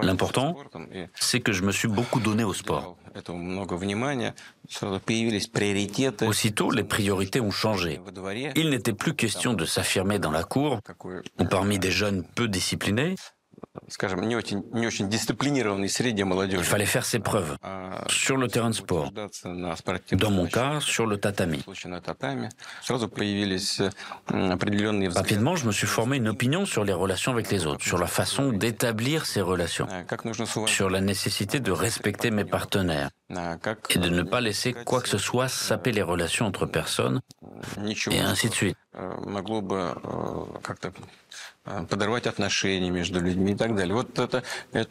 L'important, 0.00 0.56
c'est 1.14 1.40
que 1.40 1.52
je 1.52 1.62
me 1.62 1.72
suis 1.72 1.88
beaucoup 1.88 2.20
donné 2.20 2.44
au 2.44 2.54
sport. 2.54 2.96
Aussitôt, 6.22 6.70
les 6.70 6.84
priorités 6.84 7.40
ont 7.40 7.50
changé. 7.50 8.00
Il 8.54 8.70
n'était 8.70 8.92
plus 8.92 9.14
question 9.14 9.54
de 9.54 9.64
s'affirmer 9.64 10.20
dans 10.20 10.30
la 10.30 10.44
cour 10.44 10.78
ou 11.40 11.44
parmi 11.44 11.80
des 11.80 11.90
jeunes 11.90 12.22
peu 12.36 12.46
disciplinés, 12.46 13.16
il 16.52 16.64
fallait 16.64 16.86
faire 16.86 17.04
ses 17.04 17.18
preuves 17.18 17.56
sur 18.08 18.36
le 18.36 18.48
terrain 18.48 18.70
de 18.70 18.74
sport. 18.74 19.10
Dans 20.12 20.30
mon 20.30 20.46
cas, 20.46 20.80
sur 20.80 21.06
le 21.06 21.16
tatami. 21.18 21.62
Rapidement, 25.14 25.56
je 25.56 25.66
me 25.66 25.72
suis 25.72 25.86
formé 25.86 26.16
une 26.16 26.28
opinion 26.28 26.66
sur 26.66 26.84
les 26.84 26.92
relations 26.92 27.32
avec 27.32 27.50
les 27.50 27.66
autres, 27.66 27.84
sur 27.84 27.98
la 27.98 28.06
façon 28.06 28.52
d'établir 28.52 29.26
ces 29.26 29.40
relations, 29.40 29.88
sur 30.66 30.90
la 30.90 31.00
nécessité 31.00 31.60
de 31.60 31.72
respecter 31.72 32.30
mes 32.30 32.44
partenaires 32.44 33.10
et 33.90 33.98
de 33.98 34.08
ne 34.08 34.22
pas 34.22 34.40
laisser 34.40 34.72
quoi 34.72 35.00
que 35.00 35.08
ce 35.08 35.18
soit 35.18 35.48
saper 35.48 35.92
les 35.92 36.02
relations 36.02 36.46
entre 36.46 36.66
personnes, 36.66 37.20
et 38.10 38.18
ainsi 38.20 38.48
de 38.48 38.54
suite. 38.54 38.76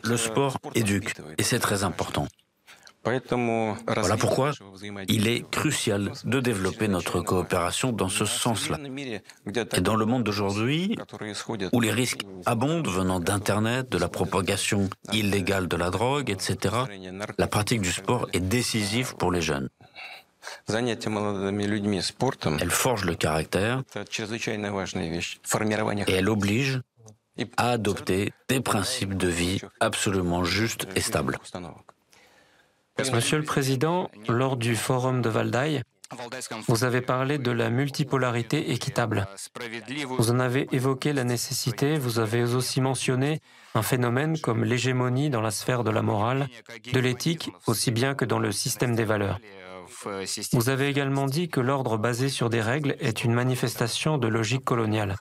Le 0.03 0.17
sport 0.17 0.57
éduque, 0.75 1.13
et 1.37 1.43
c'est 1.43 1.59
très 1.59 1.83
important. 1.83 2.27
Voilà 3.03 4.17
pourquoi 4.17 4.51
il 5.07 5.27
est 5.27 5.49
crucial 5.49 6.11
de 6.25 6.39
développer 6.39 6.87
notre 6.87 7.21
coopération 7.21 7.91
dans 7.91 8.09
ce 8.09 8.25
sens-là. 8.25 8.77
Et 9.73 9.81
dans 9.81 9.95
le 9.95 10.05
monde 10.05 10.23
d'aujourd'hui, 10.23 10.97
où 11.71 11.79
les 11.79 11.91
risques 11.91 12.23
abondent 12.45 12.87
venant 12.87 13.19
d'Internet, 13.19 13.89
de 13.89 13.97
la 13.97 14.09
propagation 14.09 14.89
illégale 15.13 15.67
de 15.67 15.77
la 15.77 15.89
drogue, 15.91 16.29
etc., 16.29 16.75
la 17.37 17.47
pratique 17.47 17.81
du 17.81 17.91
sport 17.91 18.27
est 18.33 18.41
décisive 18.41 19.15
pour 19.15 19.31
les 19.31 19.41
jeunes. 19.41 19.69
Elle 22.59 22.71
forge 22.71 23.05
le 23.05 23.15
caractère 23.15 23.83
et 26.07 26.13
elle 26.13 26.29
oblige 26.29 26.81
à 27.57 27.71
adopter 27.71 28.33
des 28.47 28.59
principes 28.59 29.15
de 29.15 29.27
vie 29.27 29.61
absolument 29.79 30.43
justes 30.43 30.87
et 30.95 31.01
stables. 31.01 31.37
Monsieur 33.13 33.37
le 33.37 33.45
Président, 33.45 34.11
lors 34.27 34.57
du 34.57 34.75
forum 34.75 35.21
de 35.21 35.29
Valdaï, 35.29 35.83
Vous 36.67 36.83
avez 36.83 37.01
parlé 37.01 37.37
de 37.37 37.51
la 37.51 37.69
multipolarité 37.69 38.71
équitable. 38.71 39.27
Vous 40.17 40.31
en 40.31 40.39
avez 40.39 40.67
évoqué 40.71 41.13
la 41.13 41.23
nécessité, 41.23 41.99
vous 41.99 42.17
avez 42.17 42.43
aussi 42.43 42.81
mentionné 42.81 43.41
un 43.75 43.83
phénomène 43.83 44.39
comme 44.39 44.63
l'hégémonie 44.63 45.29
dans 45.29 45.41
la 45.41 45.51
sphère 45.51 45.83
de 45.83 45.91
la 45.91 46.01
morale, 46.01 46.47
de 46.91 46.99
l'éthique, 46.99 47.51
aussi 47.67 47.91
bien 47.91 48.15
que 48.15 48.25
dans 48.25 48.39
le 48.39 48.51
système 48.51 48.95
des 48.95 49.05
valeurs. 49.05 49.39
Vous 50.53 50.69
avez 50.69 50.87
également 50.87 51.25
dit 51.25 51.49
que 51.49 51.59
l'ordre 51.59 51.97
basé 51.97 52.29
sur 52.29 52.49
des 52.49 52.61
règles 52.61 52.95
est 52.99 53.23
une 53.23 53.33
manifestation 53.33 54.17
de 54.17 54.27
logique 54.27 54.63
coloniale. 54.63 55.15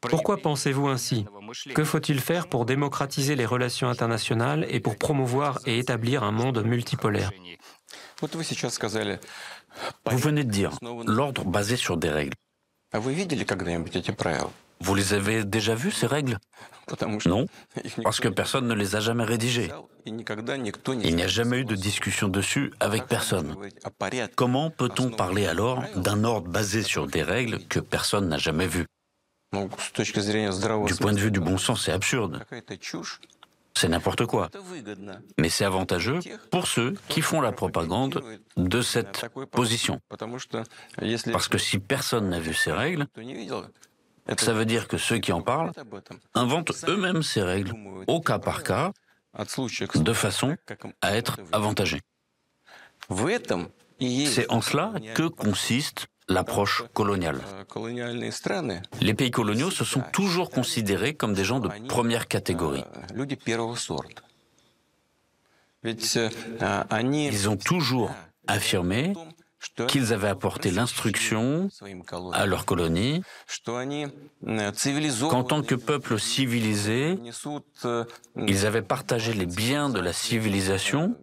Pourquoi 0.00 0.36
pensez-vous 0.38 0.88
ainsi? 0.88 1.24
Que 1.74 1.84
faut-il 1.84 2.20
faire 2.20 2.48
pour 2.48 2.66
démocratiser 2.66 3.36
les 3.36 3.46
relations 3.46 3.88
internationales 3.88 4.66
et 4.68 4.80
pour 4.80 4.96
promouvoir 4.96 5.60
et 5.66 5.78
établir 5.78 6.22
un 6.22 6.32
monde 6.32 6.62
multipolaire? 6.64 7.30
Vous 10.06 10.18
venez 10.18 10.44
de 10.44 10.50
dire 10.50 10.78
l'ordre 11.06 11.44
basé 11.44 11.76
sur 11.76 11.96
des 11.96 12.10
règles. 12.10 12.34
Vous 14.80 14.94
les 14.94 15.14
avez 15.14 15.44
déjà 15.44 15.74
vues, 15.74 15.90
ces 15.90 16.06
règles? 16.06 16.38
Non, 17.26 17.46
parce 18.02 18.20
que 18.20 18.28
personne 18.28 18.66
ne 18.68 18.74
les 18.74 18.96
a 18.96 19.00
jamais 19.00 19.24
rédigées. 19.24 19.70
Il 20.06 20.16
n'y 21.16 21.22
a 21.22 21.26
jamais 21.26 21.58
eu 21.60 21.64
de 21.64 21.74
discussion 21.74 22.28
dessus 22.28 22.72
avec 22.80 23.06
personne. 23.06 23.56
Comment 24.36 24.70
peut-on 24.70 25.10
parler 25.10 25.46
alors 25.46 25.82
d'un 25.96 26.24
ordre 26.24 26.48
basé 26.48 26.82
sur 26.82 27.06
des 27.06 27.22
règles 27.22 27.64
que 27.66 27.80
personne 27.80 28.28
n'a 28.28 28.38
jamais 28.38 28.66
vues? 28.66 28.86
Du 29.52 30.94
point 31.00 31.12
de 31.12 31.20
vue 31.20 31.30
du 31.30 31.40
bon 31.40 31.56
sens, 31.56 31.84
c'est 31.84 31.92
absurde. 31.92 32.44
C'est 33.76 33.88
n'importe 33.88 34.26
quoi. 34.26 34.50
Mais 35.38 35.48
c'est 35.48 35.64
avantageux 35.64 36.20
pour 36.50 36.66
ceux 36.66 36.94
qui 37.08 37.22
font 37.22 37.40
la 37.40 37.52
propagande 37.52 38.22
de 38.56 38.82
cette 38.82 39.26
position. 39.50 40.00
Parce 41.32 41.48
que 41.48 41.58
si 41.58 41.78
personne 41.78 42.28
n'a 42.28 42.40
vu 42.40 42.54
ces 42.54 42.72
règles, 42.72 43.06
ça 44.38 44.52
veut 44.52 44.64
dire 44.64 44.88
que 44.88 44.96
ceux 44.96 45.18
qui 45.18 45.32
en 45.32 45.42
parlent 45.42 45.72
inventent 46.34 46.72
eux-mêmes 46.88 47.22
ces 47.22 47.42
règles, 47.42 47.74
au 48.06 48.20
cas 48.20 48.38
par 48.38 48.62
cas, 48.62 48.92
de 49.94 50.12
façon 50.12 50.56
à 51.00 51.16
être 51.16 51.38
avantagés. 51.52 52.00
C'est 54.00 54.50
en 54.50 54.60
cela 54.60 54.92
que 55.14 55.28
consiste 55.28 56.06
l'approche 56.28 56.84
coloniale. 56.94 57.40
Les 59.00 59.14
pays 59.14 59.30
coloniaux 59.30 59.70
se 59.70 59.84
sont 59.84 60.02
toujours 60.12 60.50
considérés 60.50 61.14
comme 61.14 61.34
des 61.34 61.44
gens 61.44 61.60
de 61.60 61.68
première 61.86 62.28
catégorie. 62.28 62.84
Ils 65.84 67.48
ont 67.48 67.56
toujours 67.56 68.14
affirmé 68.46 69.12
qu'ils 69.88 70.12
avaient 70.12 70.28
apporté 70.28 70.70
l'instruction 70.70 71.68
à 72.32 72.46
leur 72.46 72.64
colonie, 72.64 73.22
qu'en 75.30 75.44
tant 75.44 75.62
que 75.62 75.74
peuple 75.74 76.18
civilisé, 76.18 77.18
ils 78.36 78.66
avaient 78.66 78.82
partagé 78.82 79.32
les 79.32 79.46
biens 79.46 79.88
de 79.88 80.00
la 80.00 80.12
civilisation 80.12 81.16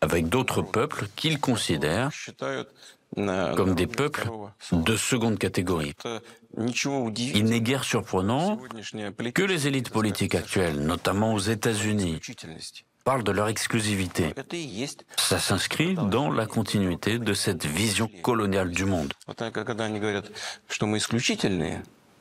avec 0.00 0.28
d'autres 0.28 0.62
peuples 0.62 1.06
qu'ils 1.16 1.40
considèrent 1.40 2.10
comme 3.14 3.74
des 3.74 3.86
peuples 3.86 4.30
de 4.72 4.96
seconde 4.96 5.38
catégorie. 5.38 5.94
Il 6.56 7.44
n'est 7.44 7.60
guère 7.60 7.84
surprenant 7.84 8.58
que 9.34 9.42
les 9.42 9.66
élites 9.66 9.90
politiques 9.90 10.34
actuelles, 10.34 10.80
notamment 10.80 11.34
aux 11.34 11.38
États-Unis, 11.38 12.20
parlent 13.04 13.24
de 13.24 13.32
leur 13.32 13.48
exclusivité. 13.48 14.34
Ça 15.16 15.38
s'inscrit 15.38 15.94
dans 15.94 16.30
la 16.30 16.46
continuité 16.46 17.18
de 17.18 17.34
cette 17.34 17.66
vision 17.66 18.08
coloniale 18.22 18.70
du 18.70 18.84
monde. 18.84 19.12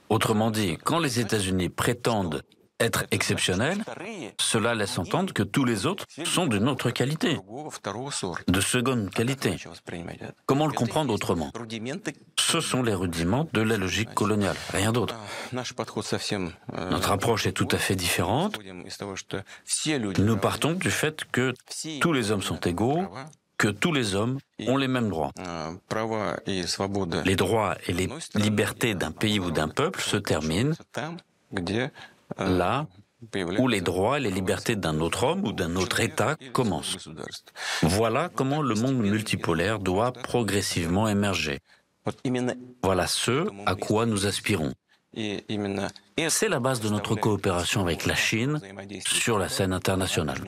Autrement 0.10 0.52
dit, 0.52 0.78
quand 0.84 1.00
les 1.00 1.20
États-Unis 1.20 1.70
prétendent 1.70 2.44
être 2.82 3.06
exceptionnel, 3.12 3.84
cela 4.40 4.76
laisse 4.76 4.98
entendre 4.98 5.34
que 5.34 5.44
tous 5.44 5.66
les 5.66 5.86
autres 5.86 6.06
sont 6.26 6.48
d'une 6.48 6.68
autre 6.68 6.92
qualité, 6.92 7.38
de 8.48 8.62
seconde 8.62 9.10
qualité. 9.12 9.56
Comment 10.46 10.68
le 10.68 10.74
comprendre 10.74 11.14
autrement? 11.14 11.52
Ce 12.40 12.60
sont 12.60 12.84
les 12.84 12.94
rudiments 12.94 13.48
de 13.54 13.62
la 13.62 13.78
logique 13.78 14.14
coloniale, 14.14 14.58
rien 14.72 14.92
d'autre. 14.92 15.16
Notre 15.54 17.12
approche 17.12 17.46
est 17.46 17.54
tout 17.54 17.68
à 17.72 17.78
fait 17.78 17.96
différente. 17.96 18.60
Nous 20.18 20.38
partons 20.38 20.74
du 20.74 20.92
fait 20.92 21.24
que 21.32 21.54
tous 22.02 22.14
les 22.14 22.32
hommes 22.32 22.42
sont 22.42 22.60
égaux, 22.60 23.08
que 23.58 23.68
tous 23.68 23.94
les 23.94 24.16
hommes 24.16 24.40
ont 24.68 24.78
les 24.78 24.88
mêmes 24.88 25.10
droits. 25.10 25.32
Les 27.26 27.36
droits 27.36 27.76
et 27.88 27.94
les 27.94 28.10
libertés 28.36 28.96
d'un 28.96 29.12
pays 29.12 29.40
ou 29.40 29.52
d'un 29.52 29.68
peuple 29.68 30.02
se 30.02 30.18
terminent 30.18 30.74
là 32.38 32.88
où 33.60 33.68
les 33.68 33.82
droits 33.82 34.18
et 34.18 34.22
les 34.22 34.32
libertés 34.32 34.76
d'un 34.76 35.00
autre 35.00 35.24
homme 35.26 35.46
ou 35.46 35.52
d'un 35.52 35.76
autre 35.76 36.00
État 36.00 36.38
commencent. 36.54 37.10
Voilà 37.84 38.30
comment 38.34 38.62
le 38.62 38.76
monde 38.76 38.98
multipolaire 38.98 39.80
doit 39.80 40.12
progressivement 40.12 41.08
émerger. 41.08 41.60
Voilà 42.84 43.06
ce 43.08 43.48
à 43.66 43.76
quoi 43.76 44.06
nous 44.06 44.26
aspirons. 44.26 44.74
C'est 45.14 46.50
la 46.50 46.60
base 46.60 46.80
de 46.80 46.90
notre 46.90 47.16
coopération 47.16 47.82
avec 47.82 48.06
la 48.06 48.16
Chine 48.16 48.60
sur 49.06 49.38
la 49.38 49.50
scène 49.50 49.74
internationale. 49.74 50.42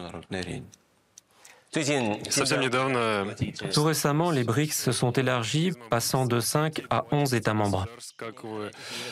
Tout 3.72 3.84
récemment, 3.84 4.32
les 4.32 4.44
BRICS 4.44 4.74
se 4.74 4.92
sont 4.92 5.12
élargis, 5.12 5.72
passant 5.90 6.26
de 6.26 6.40
5 6.40 6.84
à 6.90 7.06
11 7.12 7.34
États 7.34 7.54
membres. 7.54 7.88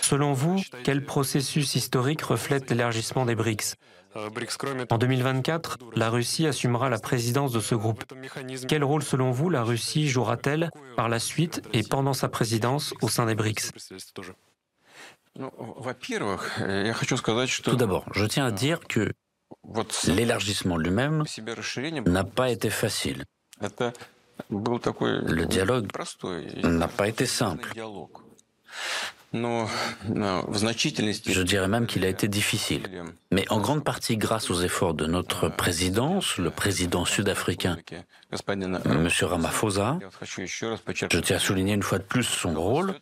Selon 0.02 0.34
vous, 0.34 0.62
quel 0.84 1.04
processus 1.04 1.76
historique 1.76 2.21
reflète 2.21 2.69
l'élargissement 2.69 3.26
des 3.26 3.36
BRICS? 3.36 3.76
En 4.89 4.97
2024, 4.97 5.78
la 5.95 6.10
Russie 6.10 6.45
assumera 6.45 6.89
la 6.89 7.00
présidence 7.00 7.52
de 7.52 7.62
ce 7.62 7.76
groupe. 7.76 8.04
Quel 8.67 8.84
rôle, 8.84 9.04
selon 9.04 9.32
vous, 9.32 9.50
la 9.50 9.63
Russie 9.63 10.10
jouera-t-elle 10.10 10.69
par 10.95 11.08
la 11.10 11.19
suite 11.19 11.62
et 11.74 11.84
pendant 11.84 12.13
sa 12.13 12.28
présidence 12.28 12.93
au 13.02 13.08
sein 13.08 13.26
des 13.26 13.36
BRICS? 13.36 13.71
Tout 17.63 17.76
d'abord, 17.78 18.06
je 18.13 18.26
tiens 18.26 18.45
à 18.45 18.52
dire 18.52 18.82
que 18.82 19.10
L'élargissement 20.08 20.78
lui-même 20.78 21.24
n'a 22.06 22.24
pas 22.24 22.50
été 22.50 22.70
facile. 22.70 23.24
Le 24.50 25.46
dialogue 25.46 25.88
n'a 26.64 26.88
pas 26.88 27.08
été 27.08 27.26
simple. 27.26 27.70
Je 29.34 31.42
dirais 31.42 31.70
même 31.70 31.88
qu'il 31.88 32.04
a 32.04 32.10
été 32.10 32.28
difficile. 32.28 32.84
Mais 33.32 33.46
en 33.50 33.62
grande 33.62 33.84
partie 33.84 34.18
grâce 34.18 34.50
aux 34.50 34.62
efforts 34.62 34.94
de 34.94 35.06
notre 35.06 35.48
présidence, 35.48 36.38
le 36.38 36.50
président 36.50 37.06
sud-africain, 37.06 37.78
M. 38.32 39.10
Ramaphosa, 39.22 40.00
je 40.22 41.20
tiens 41.20 41.36
à 41.38 41.40
souligner 41.40 41.74
une 41.74 41.84
fois 41.84 42.00
de 42.00 42.04
plus 42.04 42.24
son 42.24 42.54
rôle, 42.54 42.96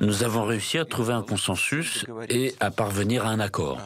nous 0.00 0.22
avons 0.22 0.44
réussi 0.44 0.78
à 0.78 0.84
trouver 0.84 1.14
un 1.14 1.22
consensus 1.22 2.06
et 2.28 2.54
à 2.60 2.70
parvenir 2.70 3.26
à 3.26 3.30
un 3.30 3.40
accord. 3.40 3.80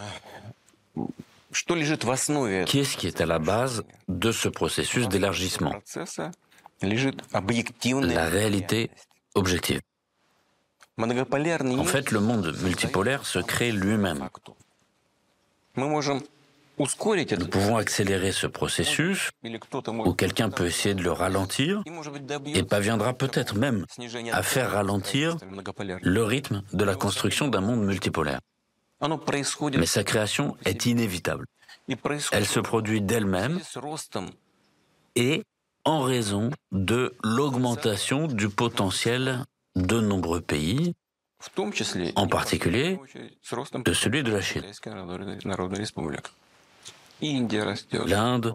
Qu'est-ce 1.51 2.97
qui 2.97 3.07
est 3.07 3.21
à 3.21 3.27
la 3.27 3.39
base 3.39 3.83
de 4.09 4.33
ce 4.33 4.49
processus 4.49 5.09
d'élargissement? 5.09 5.75
La 6.83 8.29
réalité 8.29 8.91
objective. 9.35 9.81
En 10.99 11.85
fait, 11.85 12.11
le 12.11 12.21
monde 12.21 12.57
multipolaire 12.63 13.25
se 13.25 13.39
crée 13.39 13.73
lui-même. 13.73 14.29
Nous 15.77 17.47
pouvons 17.51 17.77
accélérer 17.77 18.33
ce 18.33 18.47
processus, 18.47 19.31
ou 20.05 20.13
quelqu'un 20.15 20.51
peut 20.51 20.67
essayer 20.67 20.95
de 20.95 21.03
le 21.03 21.13
ralentir, 21.13 21.83
et 22.55 22.63
parviendra 22.63 23.15
peut-être 23.15 23.57
même 23.57 23.85
à 24.33 24.43
faire 24.43 24.73
ralentir 24.73 25.37
le 26.03 26.23
rythme 26.25 26.63
de 26.73 26.85
la 26.85 26.95
construction 26.95 27.49
d'un 27.49 27.61
monde 27.61 27.85
multipolaire. 27.85 28.41
Mais 29.01 29.87
sa 29.87 30.05
création 30.05 30.57
est 30.65 30.87
inévitable. 30.87 31.47
Elle 32.33 32.47
se 32.47 32.61
produit 32.61 33.01
d'elle-même 33.01 33.61
et 35.15 35.43
en 35.85 36.03
raison 36.03 36.51
de 36.73 37.15
l'augmentation 37.23 38.27
du 38.27 38.49
potentiel 38.49 39.45
de 39.77 40.01
nombreux 40.01 40.41
pays, 40.41 40.95
en 42.17 42.27
particulier 42.27 42.99
de 43.85 43.93
celui 43.93 44.23
de 44.23 44.33
la 44.33 44.41
Chine. 44.43 44.65
L'Inde, 48.07 48.55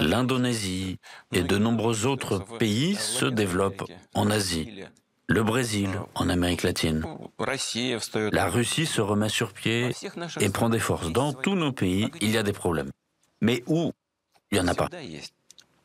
l'Indonésie 0.00 0.98
et 1.32 1.42
de 1.42 1.58
nombreux 1.58 2.06
autres 2.06 2.38
pays 2.58 2.94
se 2.94 3.26
développent 3.26 3.90
en 4.14 4.30
Asie 4.30 4.84
le 5.30 5.44
Brésil 5.44 5.88
en 6.16 6.28
Amérique 6.28 6.64
latine. 6.64 7.04
La 8.32 8.48
Russie 8.48 8.84
se 8.84 9.00
remet 9.00 9.28
sur 9.28 9.52
pied 9.52 9.90
et 10.40 10.48
prend 10.50 10.68
des 10.68 10.80
forces. 10.80 11.10
Dans 11.12 11.32
tous 11.32 11.54
nos 11.54 11.72
pays, 11.72 12.10
il 12.20 12.30
y 12.32 12.36
a 12.36 12.42
des 12.42 12.52
problèmes. 12.52 12.90
Mais 13.40 13.62
où? 13.66 13.92
Il 14.50 14.60
n'y 14.60 14.64
en 14.64 14.66
a 14.66 14.74
pas 14.74 14.88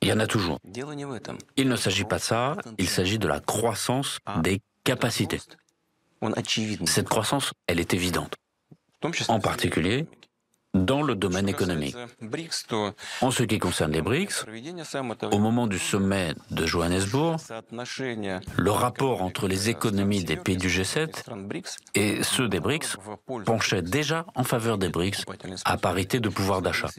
Il 0.01 0.07
y 0.09 0.11
en 0.11 0.19
a 0.19 0.25
toujours. 0.25 0.59
Il 1.57 1.69
ne 1.69 1.75
s'agit 1.75 2.05
pas 2.05 2.17
de 2.17 2.23
ça, 2.23 2.57
il 2.79 2.89
s'agit 2.89 3.19
de 3.19 3.27
la 3.27 3.39
croissance 3.39 4.17
des 4.41 4.61
capacités. 4.83 5.39
Cette 6.85 7.07
croissance, 7.07 7.53
elle 7.67 7.79
est 7.79 7.93
évidente. 7.93 8.33
En 9.27 9.39
particulier, 9.39 10.07
dans 10.75 11.01
le 11.01 11.15
domaine 11.15 11.47
économique. 11.47 11.95
En 13.21 13.31
ce 13.31 13.43
qui 13.43 13.59
concerne 13.59 13.91
les 13.91 14.01
BRICS, 14.01 14.45
au 15.31 15.39
moment 15.39 15.67
du 15.67 15.79
sommet 15.79 16.35
de 16.51 16.65
Johannesburg, 16.65 17.37
le 18.57 18.71
rapport 18.71 19.21
entre 19.21 19.47
les 19.47 19.69
économies 19.69 20.23
des 20.23 20.35
pays 20.35 20.57
du 20.57 20.67
G7 20.67 21.23
et 21.95 22.23
ceux 22.23 22.49
des 22.49 22.59
BRICS 22.59 22.97
penchait 23.45 23.81
déjà 23.81 24.25
en 24.35 24.43
faveur 24.43 24.77
des 24.77 24.89
BRICS 24.89 25.23
à 25.63 25.77
parité 25.77 26.19
de 26.19 26.29
pouvoir 26.29 26.61
d'achat. 26.61 26.89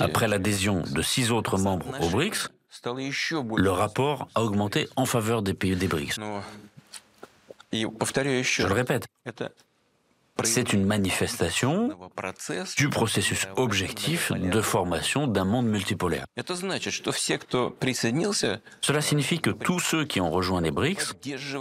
Après 0.00 0.28
l'adhésion 0.28 0.82
de 0.82 1.02
six 1.02 1.32
autres 1.32 1.58
membres 1.58 1.92
aux 2.00 2.10
BRICS, 2.10 2.48
le 2.84 3.70
rapport 3.70 4.28
a 4.34 4.42
augmenté 4.42 4.88
en 4.96 5.06
faveur 5.06 5.42
des 5.42 5.54
pays 5.54 5.74
des 5.74 5.88
BRICS. 5.88 6.20
Je 7.72 8.66
le 8.66 8.72
répète, 8.72 9.06
c'est 10.44 10.72
une 10.72 10.84
manifestation 10.84 11.96
du 12.76 12.88
processus 12.88 13.48
objectif 13.56 14.32
de 14.32 14.60
formation 14.60 15.26
d'un 15.26 15.44
monde 15.44 15.66
multipolaire. 15.66 16.24
Cela 18.80 19.00
signifie 19.00 19.40
que 19.40 19.50
tous 19.50 19.80
ceux 19.80 20.04
qui 20.04 20.20
ont 20.20 20.30
rejoint 20.30 20.60
les 20.60 20.70
BRICS 20.70 21.14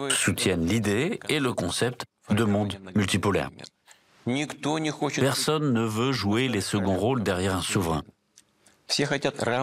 soutiennent 0.09 0.65
l'idée 0.65 1.19
et 1.29 1.39
le 1.39 1.53
concept 1.53 2.05
de 2.29 2.43
monde 2.43 2.77
multipolaire. 2.95 3.49
Personne 5.15 5.73
ne 5.73 5.83
veut 5.83 6.11
jouer 6.11 6.47
les 6.47 6.61
seconds 6.61 6.97
rôles 6.97 7.23
derrière 7.23 7.55
un 7.55 7.61
souverain. 7.61 8.03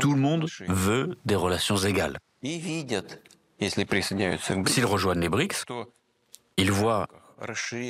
Tout 0.01 0.13
le 0.13 0.21
monde 0.21 0.47
veut 0.69 1.17
des 1.25 1.37
relations 1.37 1.77
égales. 1.77 2.19
S'ils 2.43 4.87
rejoignent 4.87 5.21
les 5.21 5.29
BRICS, 5.29 5.65
ils 6.57 6.73
voient 6.73 7.07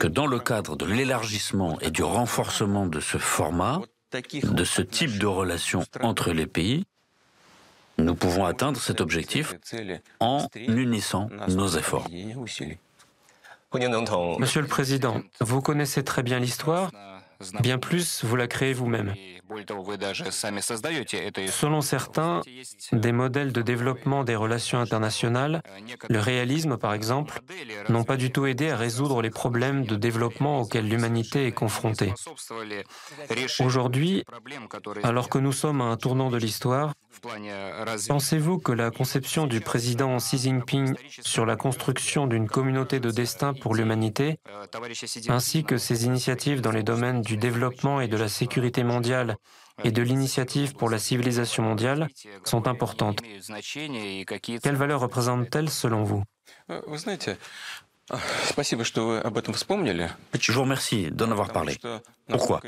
que 0.01 0.07
dans 0.07 0.27
le 0.27 0.39
cadre 0.39 0.77
de 0.77 0.87
l'élargissement 0.87 1.79
et 1.81 1.91
du 1.91 2.03
renforcement 2.03 2.87
de 2.87 3.01
ce 3.01 3.19
format, 3.19 3.81
de 4.13 4.65
ce 4.65 4.83
type 4.83 5.19
de 5.19 5.27
relation 5.27 5.85
entre 6.01 6.33
les 6.33 6.47
pays, 6.47 6.85
nous 7.99 8.15
pouvons 8.15 8.45
atteindre 8.45 8.81
cet 8.81 9.01
objectif 9.01 9.55
en 10.21 10.49
unissant 10.55 11.29
nos 11.49 11.69
efforts. 11.69 12.09
Monsieur 14.39 14.61
le 14.61 14.69
Président, 14.69 15.21
vous 15.41 15.61
connaissez 15.61 16.05
très 16.05 16.23
bien 16.23 16.39
l'histoire, 16.39 16.91
bien 17.61 17.79
plus, 17.79 18.25
vous 18.25 18.37
la 18.37 18.47
créez 18.47 18.73
vous-même. 18.73 19.15
Selon 21.51 21.81
certains, 21.81 22.41
des 22.93 23.13
modèles 23.13 23.53
de 23.53 23.63
développement 23.63 24.25
des 24.25 24.37
relations 24.37 24.81
internationales, 24.81 25.63
le 26.09 26.19
réalisme 26.19 26.77
par 26.77 26.95
exemple, 26.95 27.41
n'ont 27.89 28.05
pas 28.05 28.17
du 28.17 28.31
tout 28.31 28.47
aidé 28.47 28.71
à 28.71 28.77
résoudre 28.77 29.23
les 29.23 29.31
problèmes 29.31 29.85
de 29.85 29.97
développement 29.97 30.61
auxquels 30.61 30.89
l'humanité 30.89 31.47
est 31.47 31.53
confrontée. 31.53 32.13
Aujourd'hui, 33.61 34.25
alors 35.03 35.29
que 35.29 35.39
nous 35.39 35.53
sommes 35.53 35.81
à 35.81 35.85
un 35.85 35.97
tournant 35.97 36.31
de 36.31 36.39
l'histoire, 36.39 36.95
pensez-vous 38.09 38.59
que 38.59 38.73
la 38.73 38.91
conception 38.91 39.47
du 39.47 39.61
président 39.61 40.17
Xi 40.17 40.39
Jinping 40.39 40.95
sur 41.21 41.47
la 41.47 41.57
construction 41.57 42.27
d'une 42.27 42.49
communauté 42.49 42.99
de 42.99 43.11
destin 43.11 43.55
pour 43.55 43.75
l'humanité, 43.75 44.39
ainsi 45.29 45.65
que 45.65 45.77
ses 45.77 46.07
initiatives 46.07 46.61
dans 46.61 46.73
les 46.73 46.83
domaines 46.83 47.23
du 47.23 47.37
développement 47.37 48.01
et 48.01 48.09
de 48.09 48.17
la 48.17 48.29
sécurité 48.29 48.85
mondiale 48.85 49.37
et 49.83 49.91
de 49.91 50.03
l'initiative 50.03 50.75
pour 50.75 50.89
la 50.89 50.99
civilisation 50.99 51.63
mondiale 51.63 52.09
sont 52.45 52.69
importantes. 52.69 53.21
Quelle 54.63 54.77
valeur 54.77 55.01
représentent-elles 55.01 55.71
selon 55.71 56.05
vous? 56.05 56.23
Je 60.39 60.53
vous 60.53 60.61
remercie 60.61 61.11
d'en 61.11 61.31
avoir 61.31 61.53
parlé. 61.53 61.77
Pourquoi? 62.29 62.61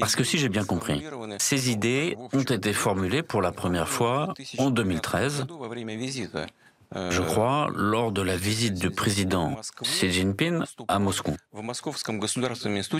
Parce 0.00 0.16
que 0.16 0.24
si 0.24 0.36
j'ai 0.38 0.50
bien 0.50 0.64
compris, 0.64 1.02
ces 1.38 1.70
idées 1.70 2.16
ont 2.32 2.42
été 2.42 2.74
formulées 2.74 3.22
pour 3.22 3.40
la 3.40 3.50
première 3.50 3.88
fois 3.88 4.34
en 4.58 4.70
2013 4.70 5.46
je 6.94 7.20
crois, 7.20 7.70
lors 7.74 8.12
de 8.12 8.22
la 8.22 8.36
visite 8.36 8.74
du 8.78 8.90
président 8.90 9.56
Xi 9.82 10.10
Jinping 10.10 10.62
à 10.88 10.98
Moscou. 10.98 11.34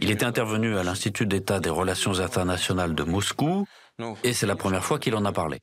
Il 0.00 0.11
était 0.11 0.24
intervenu 0.24 0.76
à 0.76 0.83
l'Institut 0.83 1.26
d'État 1.26 1.61
des 1.61 1.70
relations 1.70 2.20
internationales 2.20 2.94
de 2.94 3.04
Moscou 3.04 3.66
et 4.24 4.33
c'est 4.33 4.46
la 4.46 4.57
première 4.57 4.85
fois 4.85 4.98
qu'il 4.98 5.14
en 5.14 5.24
a 5.24 5.33
parlé. 5.33 5.61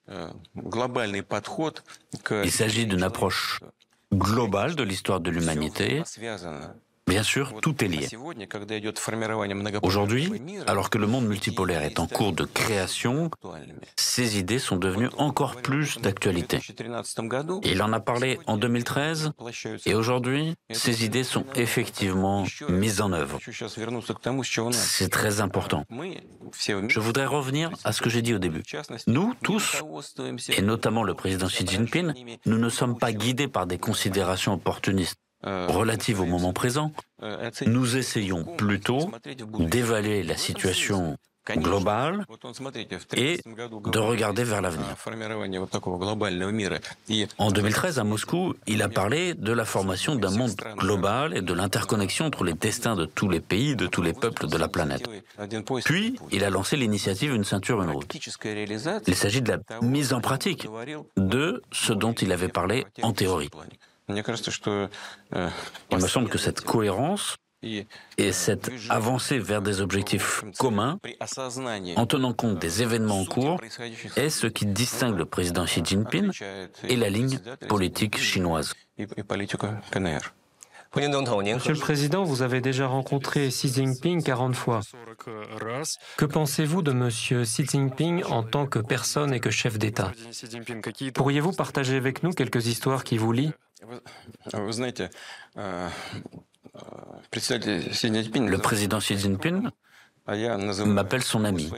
Il 2.43 2.51
s'agit 2.51 2.85
d'une 2.85 3.03
approche 3.03 3.59
globale 4.13 4.75
de 4.75 4.83
l'histoire 4.83 5.19
de 5.19 5.29
l'humanité 5.29 6.01
Bien 7.11 7.23
sûr, 7.23 7.59
tout 7.61 7.83
est 7.83 7.89
lié. 7.89 8.07
Aujourd'hui, 9.81 10.31
alors 10.65 10.89
que 10.89 10.97
le 10.97 11.07
monde 11.07 11.27
multipolaire 11.27 11.83
est 11.83 11.99
en 11.99 12.07
cours 12.07 12.31
de 12.31 12.45
création, 12.45 13.29
ces 13.97 14.39
idées 14.39 14.59
sont 14.59 14.77
devenues 14.77 15.09
encore 15.17 15.57
plus 15.57 15.97
d'actualité. 15.97 16.59
Il 17.63 17.83
en 17.83 17.91
a 17.91 17.99
parlé 17.99 18.39
en 18.47 18.55
2013 18.55 19.33
et 19.85 19.93
aujourd'hui, 19.93 20.55
ces 20.71 21.03
idées 21.03 21.25
sont 21.25 21.43
effectivement 21.55 22.45
mises 22.69 23.01
en 23.01 23.11
œuvre. 23.11 23.39
C'est 24.71 25.09
très 25.09 25.41
important. 25.41 25.83
Je 26.87 26.99
voudrais 27.01 27.25
revenir 27.25 27.71
à 27.83 27.91
ce 27.91 28.01
que 28.01 28.09
j'ai 28.09 28.21
dit 28.21 28.33
au 28.33 28.39
début. 28.39 28.63
Nous, 29.07 29.33
tous, 29.43 29.83
et 30.47 30.61
notamment 30.61 31.03
le 31.03 31.13
président 31.13 31.47
Xi 31.47 31.67
Jinping, 31.67 32.13
nous 32.45 32.57
ne 32.57 32.69
sommes 32.69 32.97
pas 32.97 33.11
guidés 33.11 33.49
par 33.49 33.67
des 33.67 33.79
considérations 33.79 34.53
opportunistes. 34.53 35.17
Euh, 35.45 35.65
relative 35.67 36.21
au 36.21 36.25
moment 36.25 36.53
présent, 36.53 36.91
euh, 37.23 37.49
nous 37.65 37.97
essayons 37.97 38.43
plutôt 38.43 39.09
d'évaluer 39.57 40.21
la 40.21 40.37
situation 40.37 41.17
globale 41.49 42.25
et 43.15 43.39
de 43.45 43.99
regarder 43.99 44.43
vers 44.43 44.61
l'avenir. 44.61 44.95
En 47.39 47.51
2013, 47.51 47.99
à 47.99 48.03
Moscou, 48.03 48.53
il 48.67 48.81
a 48.83 48.89
parlé 48.89 49.33
de 49.33 49.51
la 49.51 49.65
formation 49.65 50.15
d'un 50.15 50.29
monde 50.29 50.53
global 50.77 51.35
et 51.35 51.41
de 51.41 51.53
l'interconnexion 51.53 52.25
entre 52.25 52.43
les 52.43 52.53
destins 52.53 52.95
de 52.95 53.05
tous 53.05 53.27
les 53.27 53.39
pays, 53.39 53.75
de 53.75 53.87
tous 53.87 54.03
les 54.03 54.13
peuples 54.13 54.47
de 54.47 54.57
la 54.57 54.67
planète. 54.67 55.09
Puis, 55.83 56.15
il 56.31 56.43
a 56.43 56.49
lancé 56.49 56.77
l'initiative 56.77 57.33
Une 57.33 57.43
ceinture, 57.43 57.81
une 57.81 57.89
route. 57.89 58.15
Il 59.07 59.15
s'agit 59.15 59.41
de 59.41 59.51
la 59.51 59.81
mise 59.81 60.13
en 60.13 60.21
pratique 60.21 60.67
de 61.17 61.63
ce 61.71 61.93
dont 61.93 62.13
il 62.13 62.31
avait 62.31 62.49
parlé 62.49 62.85
en 63.01 63.13
théorie. 63.13 63.49
Э, 64.09 64.87
Il 65.91 65.97
me 65.97 66.07
semble 66.07 66.29
que 66.29 66.37
cette 66.37 66.61
cohérence 66.61 67.37
et 67.63 68.31
cette 68.31 68.71
avancée 68.89 69.37
vers 69.37 69.61
des 69.61 69.81
objectifs 69.81 70.43
communs, 70.57 70.99
en 71.95 72.05
tenant 72.07 72.33
compte 72.33 72.57
des 72.59 72.81
événements 72.81 73.21
en 73.21 73.25
cours, 73.25 73.61
est 74.15 74.29
ce 74.29 74.47
qui 74.47 74.65
distingue 74.65 75.17
le 75.17 75.25
président 75.25 75.65
Xi 75.65 75.81
Jinping 75.83 76.31
et 76.87 76.95
la 76.95 77.09
ligne 77.09 77.39
politique 77.69 78.17
chinoise. 78.17 78.73
Monsieur 80.93 81.73
le 81.73 81.79
Président, 81.79 82.25
vous 82.25 82.41
avez 82.41 82.59
déjà 82.59 82.85
rencontré 82.85 83.47
Xi 83.47 83.71
Jinping 83.71 84.21
40 84.21 84.55
fois. 84.55 84.81
Que 86.17 86.25
pensez-vous 86.25 86.81
de 86.81 86.91
Monsieur 86.91 87.43
Xi 87.43 87.65
Jinping 87.65 88.25
en 88.25 88.43
tant 88.43 88.65
que 88.65 88.79
personne 88.79 89.33
et 89.33 89.39
que 89.39 89.49
chef 89.49 89.79
d'État? 89.79 90.11
Pourriez-vous 91.13 91.53
partager 91.53 91.95
avec 91.95 92.23
nous 92.23 92.31
quelques 92.31 92.67
histoires 92.67 93.05
qui 93.05 93.17
vous 93.17 93.31
lient? 93.31 93.53
Le 94.53 95.87
président 98.57 98.99
Xi 98.99 99.17
Jinping 99.17 99.69
m'appelle 100.85 101.23
son 101.23 101.45
ami. 101.45 101.71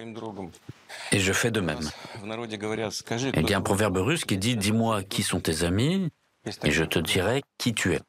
Et 1.11 1.19
je 1.19 1.33
fais 1.33 1.51
de 1.51 1.61
même. 1.61 1.87
Il 3.35 3.49
y 3.49 3.53
a 3.53 3.57
un 3.57 3.61
proverbe 3.61 3.97
russe 3.97 4.25
qui 4.25 4.39
dit 4.39 4.57
Dis-moi 4.57 5.03
qui 5.03 5.21
sont 5.21 5.39
tes 5.39 5.63
amis, 5.63 6.09
et 6.63 6.71
je 6.71 6.83
te 6.83 6.97
dirai 6.97 7.43
qui 7.59 7.75
tu 7.75 7.93
es. 7.93 8.01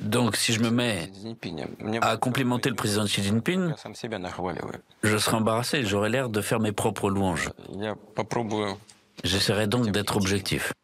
Donc, 0.00 0.36
si 0.36 0.52
je 0.52 0.60
me 0.60 0.70
mets 0.70 1.10
à 2.02 2.16
complimenter 2.18 2.68
le 2.68 2.74
président 2.74 3.04
Xi 3.04 3.22
Jinping, 3.22 3.72
je 5.02 5.16
serai 5.16 5.36
embarrassé, 5.36 5.84
j'aurai 5.84 6.10
l'air 6.10 6.28
de 6.28 6.40
faire 6.42 6.60
mes 6.60 6.72
propres 6.72 7.08
louanges. 7.08 7.50
J'essaierai 9.24 9.66
donc 9.66 9.90
d'être 9.90 10.16
objectif. 10.16 10.74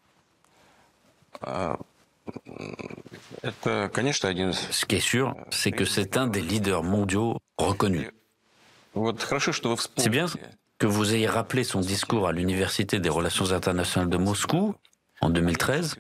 Ce 3.42 4.84
qui 4.86 4.96
est 4.96 5.00
sûr, 5.00 5.34
c'est 5.50 5.72
que 5.72 5.84
c'est 5.84 6.16
un 6.16 6.28
des 6.28 6.40
leaders 6.40 6.82
mondiaux 6.82 7.38
reconnus. 7.58 8.08
C'est 9.96 10.08
bien 10.08 10.26
que 10.78 10.86
vous 10.86 11.14
ayez 11.14 11.26
rappelé 11.26 11.64
son 11.64 11.80
discours 11.80 12.26
à 12.26 12.32
l'Université 12.32 12.98
des 12.98 13.08
Relations 13.08 13.52
internationales 13.52 14.08
de 14.08 14.16
Moscou 14.16 14.74
en 15.22 15.30
2013, 15.30 15.96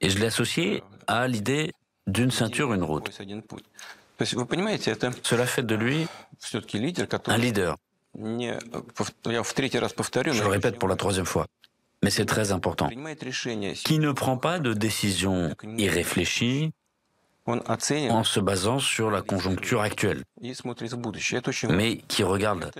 et 0.00 0.10
je 0.10 0.18
l'ai 0.18 0.26
associé 0.26 0.82
à 1.06 1.28
l'idée 1.28 1.72
d'une 2.06 2.30
ceinture, 2.30 2.72
une 2.72 2.82
route. 2.82 3.10
Cela 5.22 5.46
fait 5.46 5.62
de 5.62 5.74
lui 5.74 6.08
un 7.26 7.38
leader 7.38 7.76
Je 8.16 8.42
le 10.42 10.48
répète 10.48 10.78
pour 10.78 10.88
la 10.88 10.96
troisième 10.96 11.26
fois, 11.26 11.46
mais 12.02 12.10
c'est 12.10 12.24
très 12.24 12.50
important. 12.50 12.88
Qui 12.88 13.98
ne 13.98 14.12
prend 14.12 14.38
pas 14.38 14.58
de 14.58 14.72
décision 14.72 15.54
irréfléchie 15.76 16.72
en 17.46 18.24
se 18.24 18.40
basant 18.40 18.78
sur 18.78 19.10
la 19.10 19.22
conjoncture 19.22 19.82
actuelle, 19.82 20.22
mais 21.70 21.96
qui 21.96 22.22
regarde 22.22 22.70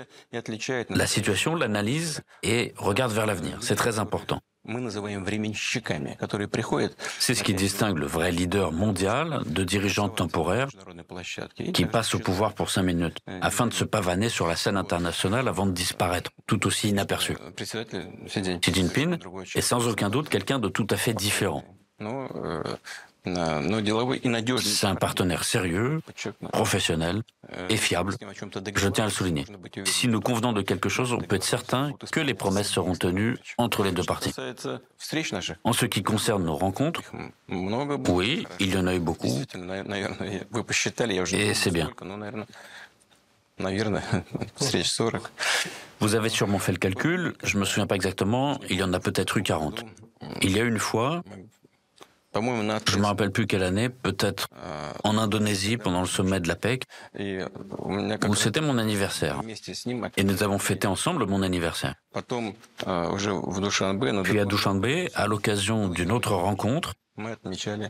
la 0.90 1.06
situation, 1.06 1.54
l'analyse 1.54 2.22
et 2.42 2.74
regarde 2.76 3.12
vers 3.12 3.26
l'avenir. 3.26 3.58
C'est 3.60 3.76
très 3.76 3.98
important. 3.98 4.40
C'est 7.18 7.34
ce 7.34 7.42
qui 7.42 7.54
distingue 7.54 7.98
le 7.98 8.06
vrai 8.06 8.30
leader 8.32 8.72
mondial 8.72 9.42
de 9.46 9.64
dirigeants 9.64 10.08
temporaires 10.08 10.68
qui 11.72 11.86
passe 11.86 12.14
au 12.14 12.18
pouvoir 12.18 12.54
pour 12.54 12.70
cinq 12.70 12.82
minutes 12.82 13.18
afin 13.40 13.66
de 13.66 13.72
se 13.72 13.84
pavaner 13.84 14.28
sur 14.28 14.46
la 14.46 14.56
scène 14.56 14.76
internationale 14.76 15.48
avant 15.48 15.66
de 15.66 15.72
disparaître, 15.72 16.30
tout 16.46 16.66
aussi 16.66 16.88
inaperçu. 16.90 17.36
Xi 17.56 18.72
Jinping 18.74 19.18
est 19.54 19.60
sans 19.60 19.88
aucun 19.88 20.10
doute 20.10 20.28
quelqu'un 20.28 20.58
de 20.58 20.68
tout 20.68 20.86
à 20.90 20.96
fait 20.96 21.14
différent. 21.14 21.64
C'est 23.24 24.86
un 24.86 24.94
partenaire 24.94 25.44
sérieux, 25.44 26.00
professionnel 26.52 27.22
et 27.68 27.76
fiable. 27.76 28.14
Je 28.76 28.88
tiens 28.88 29.04
à 29.04 29.08
le 29.08 29.12
souligner. 29.12 29.44
Si 29.84 30.08
nous 30.08 30.20
convenons 30.20 30.52
de 30.52 30.62
quelque 30.62 30.88
chose, 30.88 31.12
on 31.12 31.18
peut 31.18 31.36
être 31.36 31.44
certain 31.44 31.92
que 32.10 32.20
les 32.20 32.34
promesses 32.34 32.70
seront 32.70 32.94
tenues 32.94 33.36
entre 33.58 33.84
les 33.84 33.92
deux 33.92 34.04
parties. 34.04 34.32
En 35.64 35.72
ce 35.72 35.86
qui 35.86 36.02
concerne 36.02 36.44
nos 36.44 36.56
rencontres, 36.56 37.02
oui, 37.48 38.46
il 38.60 38.74
y 38.74 38.78
en 38.78 38.86
a 38.86 38.94
eu 38.94 39.00
beaucoup. 39.00 39.42
Et 41.32 41.54
c'est 41.54 41.70
bien. 41.70 41.90
Vous 46.00 46.14
avez 46.14 46.28
sûrement 46.28 46.60
fait 46.60 46.70
le 46.72 46.78
calcul, 46.78 47.34
je 47.42 47.56
ne 47.56 47.60
me 47.60 47.64
souviens 47.64 47.88
pas 47.88 47.96
exactement, 47.96 48.60
il 48.70 48.76
y 48.76 48.82
en 48.84 48.92
a 48.92 49.00
peut-être 49.00 49.36
eu 49.36 49.42
40. 49.42 49.84
Il 50.42 50.56
y 50.56 50.60
a 50.60 50.62
une 50.62 50.78
fois, 50.78 51.24
je 52.34 52.40
ne 52.40 53.00
me 53.00 53.06
rappelle 53.06 53.30
plus 53.30 53.46
quelle 53.46 53.62
année, 53.62 53.88
peut-être 53.88 54.48
en 55.04 55.16
Indonésie 55.18 55.76
pendant 55.76 56.00
le 56.00 56.06
sommet 56.06 56.40
de 56.40 56.48
la 56.48 56.56
PEC, 56.56 56.84
où 57.18 58.34
c'était 58.34 58.60
mon 58.60 58.78
anniversaire. 58.78 59.40
Et 60.16 60.24
nous 60.24 60.42
avons 60.42 60.58
fêté 60.58 60.86
ensemble 60.86 61.26
mon 61.26 61.42
anniversaire. 61.42 61.94
Puis 64.24 64.40
à 64.40 64.44
Dushanbe, 64.44 64.86
à 65.14 65.26
l'occasion 65.26 65.88
d'une 65.88 66.12
autre 66.12 66.34
rencontre, 66.34 66.94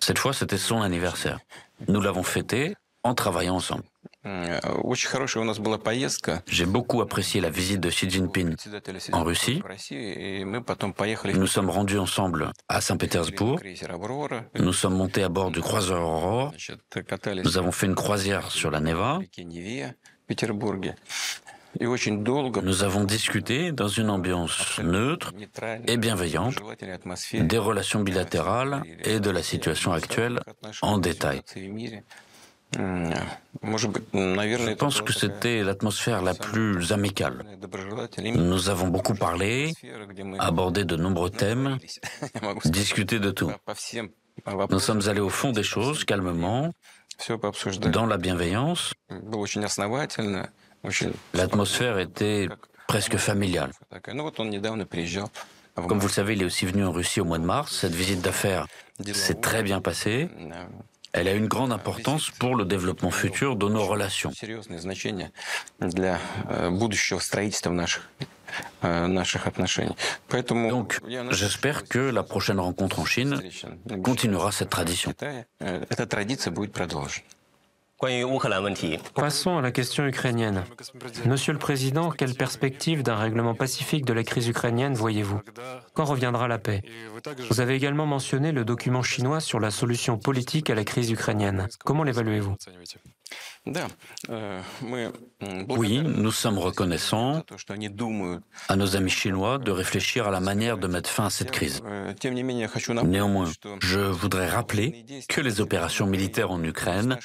cette 0.02 0.18
fois 0.18 0.32
c'était 0.32 0.56
son 0.58 0.82
anniversaire. 0.82 1.38
Nous 1.88 2.00
l'avons 2.00 2.22
fêté 2.22 2.74
en 3.02 3.14
travaillant 3.14 3.56
ensemble. 3.56 3.84
J'ai 6.46 6.66
beaucoup 6.66 7.00
apprécié 7.00 7.40
la 7.40 7.50
visite 7.50 7.80
de 7.80 7.88
Xi 7.88 8.10
Jinping 8.10 8.56
en 9.12 9.22
Russie. 9.22 9.62
Nous 11.34 11.46
sommes 11.46 11.70
rendus 11.70 11.98
ensemble 11.98 12.52
à 12.68 12.80
Saint-Pétersbourg. 12.80 13.60
Nous 14.58 14.72
sommes 14.72 14.96
montés 14.96 15.22
à 15.22 15.28
bord 15.28 15.50
du 15.50 15.60
croiseur 15.60 16.02
Aurore. 16.02 16.52
Nous 17.44 17.58
avons 17.58 17.72
fait 17.72 17.86
une 17.86 17.94
croisière 17.94 18.50
sur 18.50 18.70
la 18.70 18.80
Neva. 18.80 19.20
Nous 21.80 22.82
avons 22.82 23.04
discuté 23.04 23.72
dans 23.72 23.88
une 23.88 24.10
ambiance 24.10 24.80
neutre 24.80 25.32
et 25.86 25.96
bienveillante 25.96 26.56
des 27.34 27.58
relations 27.58 28.00
bilatérales 28.00 28.82
et 29.04 29.20
de 29.20 29.30
la 29.30 29.42
situation 29.42 29.92
actuelle 29.92 30.40
en 30.82 30.98
détail. 30.98 31.42
Je 32.76 34.74
pense 34.74 35.00
que 35.00 35.12
c'était 35.12 35.62
l'atmosphère 35.62 36.22
la 36.22 36.34
plus 36.34 36.92
amicale. 36.92 37.44
Nous 38.34 38.68
avons 38.68 38.88
beaucoup 38.88 39.14
parlé, 39.14 39.72
abordé 40.38 40.84
de 40.84 40.96
nombreux 40.96 41.30
thèmes, 41.30 41.78
discuté 42.66 43.18
de 43.18 43.30
tout. 43.30 43.50
Nous 44.70 44.78
sommes 44.78 45.08
allés 45.08 45.20
au 45.20 45.30
fond 45.30 45.52
des 45.52 45.62
choses, 45.62 46.04
calmement, 46.04 46.72
dans 47.90 48.06
la 48.06 48.18
bienveillance. 48.18 48.92
L'atmosphère 51.34 51.98
était 51.98 52.48
presque 52.86 53.16
familiale. 53.16 53.72
Comme 55.86 55.98
vous 55.98 56.08
le 56.08 56.12
savez, 56.12 56.32
il 56.34 56.42
est 56.42 56.44
aussi 56.44 56.66
venu 56.66 56.84
en 56.84 56.92
Russie 56.92 57.20
au 57.20 57.24
mois 57.24 57.38
de 57.38 57.44
mars. 57.44 57.76
Cette 57.76 57.94
visite 57.94 58.20
d'affaires 58.20 58.66
s'est 59.12 59.40
très 59.40 59.62
bien 59.62 59.80
passée. 59.80 60.28
Elle 61.12 61.28
a 61.28 61.32
une 61.32 61.46
grande 61.46 61.72
importance 61.72 62.30
pour 62.30 62.54
le 62.54 62.64
développement 62.64 63.10
futur 63.10 63.56
de 63.56 63.68
nos 63.68 63.84
relations. 63.84 64.30
Donc, 70.70 71.00
j'espère 71.30 71.84
que 71.84 71.98
la 71.98 72.22
prochaine 72.22 72.60
rencontre 72.60 73.00
en 73.00 73.04
Chine 73.04 73.42
continuera 74.02 74.52
cette 74.52 74.70
tradition. 74.70 75.12
Passons 79.14 79.58
à 79.58 79.60
la 79.60 79.72
question 79.72 80.06
ukrainienne. 80.06 80.62
Monsieur 81.26 81.52
le 81.52 81.58
Président, 81.58 82.10
quelle 82.10 82.34
perspective 82.34 83.02
d'un 83.02 83.16
règlement 83.16 83.56
pacifique 83.56 84.04
de 84.04 84.12
la 84.12 84.22
crise 84.22 84.46
ukrainienne 84.46 84.94
voyez-vous? 84.94 85.40
Quand 85.98 86.04
reviendra 86.04 86.46
la 86.46 86.60
paix 86.60 86.82
Vous 87.50 87.58
avez 87.58 87.74
également 87.74 88.06
mentionné 88.06 88.52
le 88.52 88.64
document 88.64 89.02
chinois 89.02 89.40
sur 89.40 89.58
la 89.58 89.72
solution 89.72 90.16
politique 90.16 90.70
à 90.70 90.76
la 90.76 90.84
crise 90.84 91.10
ukrainienne. 91.10 91.66
Comment 91.84 92.04
l'évaluez-vous? 92.04 92.54
Oui, 95.70 95.98
nous 95.98 96.30
sommes 96.30 96.58
reconnaissants 96.58 97.42
à 98.68 98.76
nos 98.76 98.94
amis 98.94 99.10
chinois 99.10 99.58
de 99.58 99.72
réfléchir 99.72 100.28
à 100.28 100.30
la 100.30 100.38
manière 100.38 100.78
de 100.78 100.86
mettre 100.86 101.10
fin 101.10 101.26
à 101.26 101.30
cette 101.30 101.50
crise. 101.50 101.82
Néanmoins, 103.04 103.50
je 103.82 103.98
voudrais 103.98 104.48
rappeler 104.48 105.04
que 105.28 105.40
les 105.40 105.60
opérations 105.60 106.06
militaires 106.06 106.52
en 106.52 106.62
Ukraine 106.62 107.18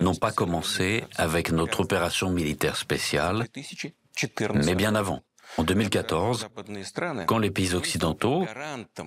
n'ont 0.00 0.14
pas 0.14 0.32
commencé 0.32 1.04
avec 1.16 1.52
notre 1.52 1.80
opération 1.80 2.30
militaire 2.30 2.76
spéciale, 2.76 3.48
mais 4.54 4.74
bien 4.74 4.94
avant 4.94 5.20
en 5.56 5.62
2014, 5.62 6.48
quand 7.26 7.38
les 7.38 7.50
pays 7.50 7.74
occidentaux, 7.74 8.46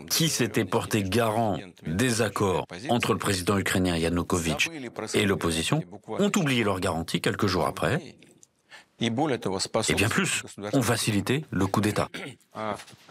qui 0.09 0.29
s'étaient 0.29 0.65
portés 0.65 1.03
garants 1.03 1.57
des 1.85 2.21
accords 2.21 2.67
entre 2.89 3.13
le 3.13 3.19
président 3.19 3.57
ukrainien 3.57 3.97
Yanukovych 3.97 4.69
et 5.13 5.25
l'opposition, 5.25 5.83
ont 6.07 6.31
oublié 6.35 6.63
leurs 6.63 6.79
garanties 6.79 7.21
quelques 7.21 7.47
jours 7.47 7.65
après. 7.65 8.15
Et 8.99 9.11
bien 9.93 10.09
plus, 10.09 10.43
ont 10.73 10.81
facilité 10.81 11.45
le 11.51 11.67
coup 11.67 11.81
d'État. 11.81 12.09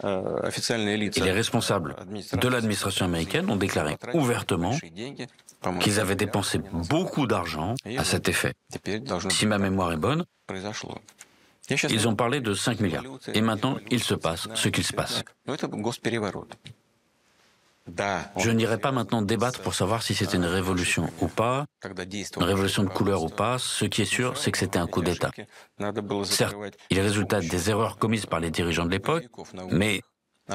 Et 0.03 1.21
les 1.21 1.31
responsables 1.31 1.95
de 2.33 2.47
l'administration 2.49 3.05
américaine 3.05 3.49
ont 3.49 3.55
déclaré 3.55 3.95
ouvertement 4.13 4.77
qu'ils 5.79 5.99
avaient 6.01 6.15
dépensé 6.15 6.59
beaucoup 6.89 7.25
d'argent 7.25 7.75
à 7.97 8.03
cet 8.03 8.27
effet. 8.27 8.53
Si 9.29 9.45
ma 9.45 9.59
mémoire 9.59 9.93
est 9.93 9.97
bonne, 9.97 10.25
ils 11.69 12.07
ont 12.07 12.15
parlé 12.15 12.41
de 12.41 12.53
5 12.53 12.79
milliards. 12.79 13.03
Et 13.33 13.41
maintenant, 13.41 13.77
il 13.91 14.03
se 14.03 14.13
passe 14.13 14.47
ce 14.53 14.69
qu'il 14.69 14.83
se 14.83 14.93
passe. 14.93 15.23
Je 18.37 18.51
n'irai 18.51 18.77
pas 18.77 18.91
maintenant 18.91 19.21
débattre 19.21 19.61
pour 19.61 19.73
savoir 19.73 20.03
si 20.03 20.13
c'était 20.13 20.35
une 20.35 20.45
révolution 20.45 21.09
ou 21.21 21.27
pas, 21.27 21.65
une 21.85 22.43
révolution 22.43 22.83
de 22.83 22.89
couleur 22.89 23.23
ou 23.23 23.29
pas. 23.29 23.57
Ce 23.59 23.85
qui 23.85 24.01
est 24.01 24.05
sûr, 24.05 24.37
c'est 24.37 24.51
que 24.51 24.57
c'était 24.57 24.79
un 24.79 24.87
coup 24.87 25.01
d'État. 25.01 25.31
Certes, 26.25 26.55
il 26.89 26.99
résultat 26.99 27.39
des 27.39 27.69
erreurs 27.69 27.97
commises 27.97 28.25
par 28.25 28.39
les 28.39 28.51
dirigeants 28.51 28.85
de 28.85 28.91
l'époque, 28.91 29.25
mais 29.71 30.01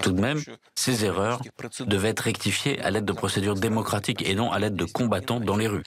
tout 0.00 0.12
de 0.12 0.20
même, 0.20 0.40
ces 0.74 1.04
erreurs 1.04 1.42
devaient 1.80 2.10
être 2.10 2.20
rectifiées 2.20 2.80
à 2.80 2.90
l'aide 2.90 3.04
de 3.04 3.12
procédures 3.12 3.54
démocratiques 3.54 4.22
et 4.26 4.34
non 4.34 4.50
à 4.50 4.58
l'aide 4.58 4.74
de 4.74 4.84
combattants 4.84 5.40
dans 5.40 5.56
les 5.56 5.66
rues. 5.68 5.82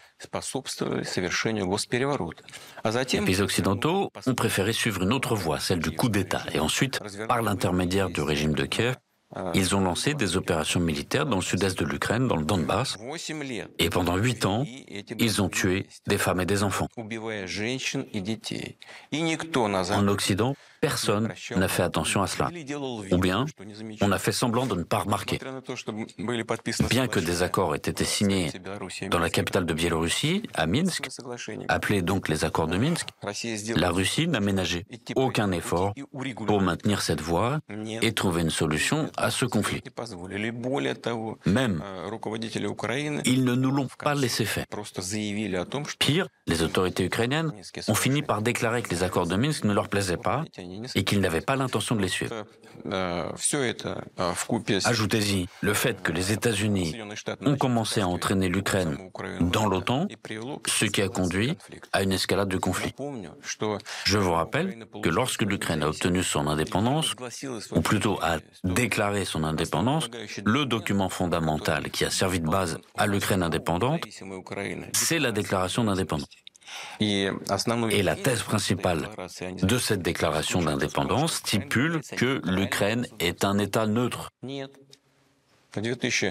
Les 3.14 3.22
pays 3.22 3.41
occidentaux 3.41 4.12
ont 4.26 4.36
préféré 4.36 4.74
suivre 4.74 5.01
une 5.01 5.14
autre 5.14 5.36
voie, 5.36 5.60
celle 5.60 5.80
du 5.80 5.91
coup 5.91 6.10
d'État, 6.10 6.43
et 6.53 6.60
ensuite, 6.60 6.99
par 7.28 7.41
l'intermédiaire 7.41 8.10
du 8.10 8.22
régime 8.22 8.53
de 8.53 8.66
Kiev, 8.66 8.95
ils 9.53 9.76
ont 9.76 9.82
lancé 9.82 10.14
des 10.14 10.38
opérations 10.38 10.80
militaires 10.80 11.26
dans 11.26 11.38
le 11.38 11.41
sud-est 11.41 11.78
de 11.78 11.86
l'Ukraine, 11.86 12.28
dans 12.28 12.38
le 12.38 12.45
Donbass, 12.45 12.97
et 13.80 13.89
pendant 13.89 14.16
huit 14.18 14.45
ans, 14.45 14.64
ils 15.20 15.41
ont 15.41 15.49
tué 15.49 15.88
des 16.08 16.18
femmes 16.18 16.39
et 16.39 16.45
des 16.45 16.64
enfants. 16.64 16.88
En 19.91 20.08
Occident, 20.08 20.56
personne 20.82 21.30
n'a 21.56 21.68
fait 21.68 21.84
attention 21.84 22.22
à 22.22 22.28
cela. 22.28 22.50
Ou 23.12 23.18
bien, 23.18 23.46
on 24.02 24.12
a 24.12 24.20
fait 24.20 24.32
semblant 24.32 24.66
de 24.66 24.76
ne 24.76 24.84
pas 24.84 25.00
remarquer. 25.00 25.40
Bien 26.90 27.08
que 27.08 27.20
des 27.20 27.44
accords 27.44 27.76
aient 27.76 27.78
été 27.78 28.04
signés 28.06 28.52
dans 29.10 29.20
la 29.20 29.30
capitale 29.30 29.66
de 29.66 29.74
Biélorussie, 29.74 30.44
à 30.54 30.68
Minsk, 30.68 31.10
appelés 31.68 32.02
donc 32.02 32.28
les 32.30 32.46
accords 32.46 32.68
de 32.68 32.78
Minsk, 32.78 33.08
la 33.76 33.92
Russie 33.92 34.28
n'a 34.28 34.40
ménagé 34.40 34.86
aucun 35.16 35.52
effort 35.52 35.94
pour 36.48 36.62
maintenir 36.62 37.02
cette 37.02 37.22
voie 37.22 37.60
et 38.02 38.14
trouver 38.14 38.42
une 38.42 38.50
solution 38.50 39.10
à 39.18 39.32
ce 39.32 39.46
conflit. 39.46 39.82
Même, 41.46 41.84
ils 43.26 43.44
ne 43.44 43.56
nous 43.56 43.72
l'ont 43.72 43.88
pas 44.04 44.16
laissé 44.16 44.46
faire. 44.46 44.66
Pire, 46.00 46.28
les 46.48 46.64
autorités 46.64 47.06
ukrainiennes 47.06 47.54
ont 47.88 47.96
fini 47.96 48.22
par 48.22 48.42
déclarer 48.42 48.82
que 48.82 48.90
les 48.90 49.04
accords 49.04 49.28
de 49.28 49.36
Minsk 49.36 49.64
ne 49.64 49.74
leur 49.74 49.90
plaisaient 49.90 50.18
pas 50.18 50.44
et 50.96 51.04
qu'il 51.04 51.20
n'avait 51.20 51.42
pas 51.42 51.56
l'intention 51.56 51.96
de 51.96 52.02
les 52.02 52.08
suivre. 52.08 52.46
Ajoutez-y 54.86 55.48
le 55.62 55.74
fait 55.74 56.02
que 56.02 56.12
les 56.12 56.32
États-Unis 56.32 56.96
ont 57.46 57.56
commencé 57.56 58.02
à 58.02 58.08
entraîner 58.08 58.50
l'Ukraine 58.50 58.98
dans 59.40 59.66
l'OTAN, 59.68 60.08
ce 60.68 60.86
qui 60.86 61.02
a 61.02 61.08
conduit 61.08 61.58
à 61.94 62.04
une 62.04 62.12
escalade 62.12 62.50
du 62.50 62.60
conflit. 62.60 62.94
Je 64.06 64.18
vous 64.18 64.34
rappelle 64.34 64.86
que 65.02 65.10
lorsque 65.10 65.42
l'Ukraine 65.44 65.84
a 65.84 65.88
obtenu 65.90 66.24
son 66.24 66.48
indépendance, 66.48 67.16
ou 67.72 67.82
plutôt 67.82 68.20
a 68.22 68.38
déclaré 68.64 69.26
son 69.26 69.44
indépendance, 69.44 70.10
le 70.44 70.66
document 70.66 71.10
fondamental 71.10 71.90
qui 71.90 72.06
a 72.06 72.10
servi 72.10 72.40
de 72.40 72.48
base 72.48 72.78
à 72.98 73.08
l'Ukraine 73.08 73.44
indépendante, 73.44 74.02
c'est 74.94 75.20
la 75.20 75.32
déclaration 75.32 75.84
d'indépendance. 75.84 76.28
Et 76.99 77.30
la 78.03 78.16
thèse 78.16 78.43
principale 78.43 79.09
de 79.61 79.78
cette 79.78 80.01
déclaration 80.01 80.61
d'indépendance 80.61 81.36
stipule 81.36 82.01
que 82.16 82.41
l'Ukraine 82.45 83.07
est 83.20 83.43
un 83.43 83.57
État 83.57 83.86
neutre. 83.88 84.32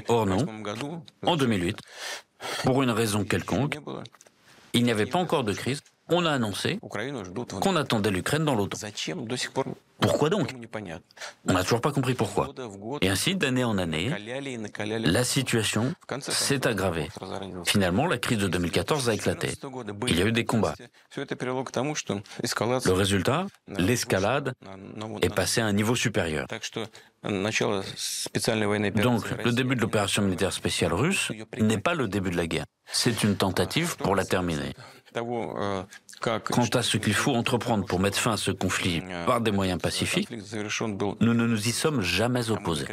Or 0.08 0.26
non, 0.26 0.46
en 1.26 1.36
2008, 1.36 1.78
pour 2.64 2.82
une 2.82 2.90
raison 2.90 3.24
quelconque, 3.24 3.78
il 4.72 4.84
n'y 4.84 4.90
avait 4.90 5.06
pas 5.06 5.18
encore 5.18 5.44
de 5.44 5.52
crise, 5.52 5.82
on 6.08 6.26
a 6.26 6.32
annoncé 6.32 6.78
qu'on 7.60 7.76
attendait 7.76 8.10
l'Ukraine 8.10 8.44
dans 8.44 8.54
l'OTAN. 8.54 8.78
Pourquoi 10.00 10.28
donc 10.28 10.54
On 11.48 11.52
n'a 11.52 11.62
toujours 11.62 11.80
pas 11.80 11.92
compris 11.92 12.14
pourquoi. 12.14 12.52
Et 13.00 13.08
ainsi, 13.08 13.36
d'année 13.36 13.64
en 13.64 13.78
année, 13.78 14.10
la 15.00 15.24
situation 15.24 15.94
s'est 16.20 16.66
aggravée. 16.66 17.08
Finalement, 17.64 18.06
la 18.06 18.18
crise 18.18 18.38
de 18.38 18.48
2014 18.48 19.08
a 19.08 19.14
éclaté. 19.14 19.52
Il 20.08 20.18
y 20.18 20.22
a 20.22 20.26
eu 20.26 20.32
des 20.32 20.44
combats. 20.44 20.74
Le 21.16 22.92
résultat, 22.92 23.46
l'escalade, 23.68 24.54
est 25.22 25.34
passée 25.34 25.60
à 25.60 25.66
un 25.66 25.72
niveau 25.72 25.94
supérieur. 25.94 26.46
Donc, 27.24 29.30
le 29.44 29.52
début 29.52 29.76
de 29.76 29.80
l'opération 29.80 30.22
militaire 30.22 30.52
spéciale 30.52 30.92
russe 30.92 31.32
n'est 31.58 31.78
pas 31.78 31.94
le 31.94 32.08
début 32.08 32.30
de 32.30 32.36
la 32.36 32.46
guerre. 32.46 32.66
C'est 32.86 33.22
une 33.22 33.36
tentative 33.36 33.96
pour 33.96 34.14
la 34.14 34.24
terminer. 34.24 34.74
Quant 35.14 36.66
à 36.74 36.82
ce 36.82 36.96
qu'il 36.96 37.14
faut 37.14 37.34
entreprendre 37.34 37.84
pour 37.84 38.00
mettre 38.00 38.18
fin 38.18 38.32
à 38.32 38.36
ce 38.36 38.50
conflit 38.50 39.02
par 39.26 39.40
des 39.40 39.50
moyens 39.50 39.80
pacifiques, 39.80 40.28
nous 40.30 41.34
ne 41.34 41.46
nous 41.46 41.68
y 41.68 41.72
sommes 41.72 42.00
jamais 42.00 42.50
opposés. 42.50 42.86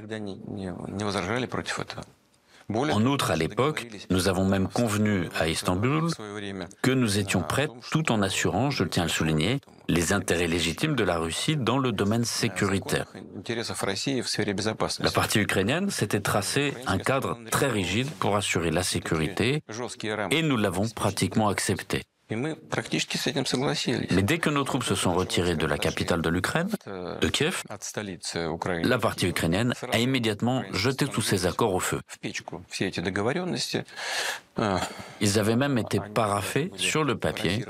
En 2.74 3.06
outre, 3.06 3.32
à 3.32 3.36
l'époque, 3.36 3.88
nous 4.10 4.28
avons 4.28 4.46
même 4.46 4.68
convenu 4.68 5.28
à 5.38 5.48
Istanbul 5.48 6.10
que 6.82 6.92
nous 6.92 7.18
étions 7.20 7.42
prêts 7.42 7.68
tout 7.92 8.12
en 8.12 8.22
assurant, 8.22 8.70
je 8.70 8.84
tiens 8.84 9.04
à 9.04 9.06
le 9.08 9.12
souligner, 9.12 9.60
les 9.88 10.14
intérêts 10.14 10.48
légitimes 10.48 10.96
de 10.96 11.04
la 11.04 11.18
Russie 11.18 11.58
dans 11.58 11.78
le 11.78 11.92
domaine 11.92 12.24
sécuritaire. 12.24 13.08
La 15.00 15.12
partie 15.12 15.40
ukrainienne 15.40 15.90
s'était 15.90 16.22
tracé 16.22 16.74
un 16.88 16.98
cadre 16.98 17.38
très 17.50 17.70
rigide 17.70 18.10
pour 18.20 18.36
assurer 18.36 18.72
la 18.72 18.84
sécurité 18.84 19.64
et 20.32 20.42
nous 20.42 20.58
l'avons 20.58 20.88
pratiquement 20.88 21.50
accepté. 21.50 22.04
Mais 22.36 24.24
dès 24.24 24.40
que 24.40 24.50
nos 24.50 24.64
troupes 24.64 24.84
se 24.84 24.96
sont 24.96 25.14
retirées 25.14 25.56
de 25.56 25.66
la 25.66 25.78
capitale 25.78 26.22
de 26.22 26.30
l'Ukraine, 26.30 26.70
de 26.86 27.28
Kiev, 27.28 27.64
la 28.84 28.98
partie 29.00 29.28
ukrainienne 29.28 29.74
a 29.92 30.00
immédiatement 30.00 30.64
jeté 30.72 31.08
tous 31.08 31.22
ces 31.22 31.46
accords 31.46 31.74
au 31.74 31.80
feu. 31.80 32.02
Ils 35.22 35.40
avaient 35.40 35.56
même 35.56 35.78
été 35.78 36.00
paraffés 36.14 36.72
sur 36.76 37.04
le 37.04 37.18
papier 37.18 37.66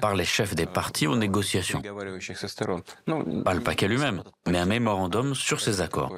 par 0.00 0.14
les 0.14 0.24
chefs 0.24 0.54
des 0.54 0.66
partis 0.66 1.06
aux 1.06 1.16
négociations. 1.16 1.82
Pas 1.82 3.54
le 3.54 3.60
paquet 3.60 3.88
lui-même, 3.88 4.22
mais 4.48 4.58
un 4.58 4.66
mémorandum 4.66 5.34
sur 5.34 5.60
ces 5.60 5.80
accords. 5.80 6.14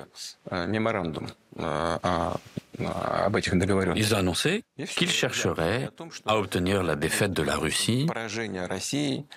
Ils 2.78 4.14
ont 4.14 4.18
annoncé 4.18 4.64
qu'ils 4.96 5.10
chercheraient 5.10 5.90
à 6.26 6.38
obtenir 6.38 6.82
la 6.82 6.96
défaite 6.96 7.32
de 7.32 7.42
la 7.42 7.56
Russie 7.56 8.06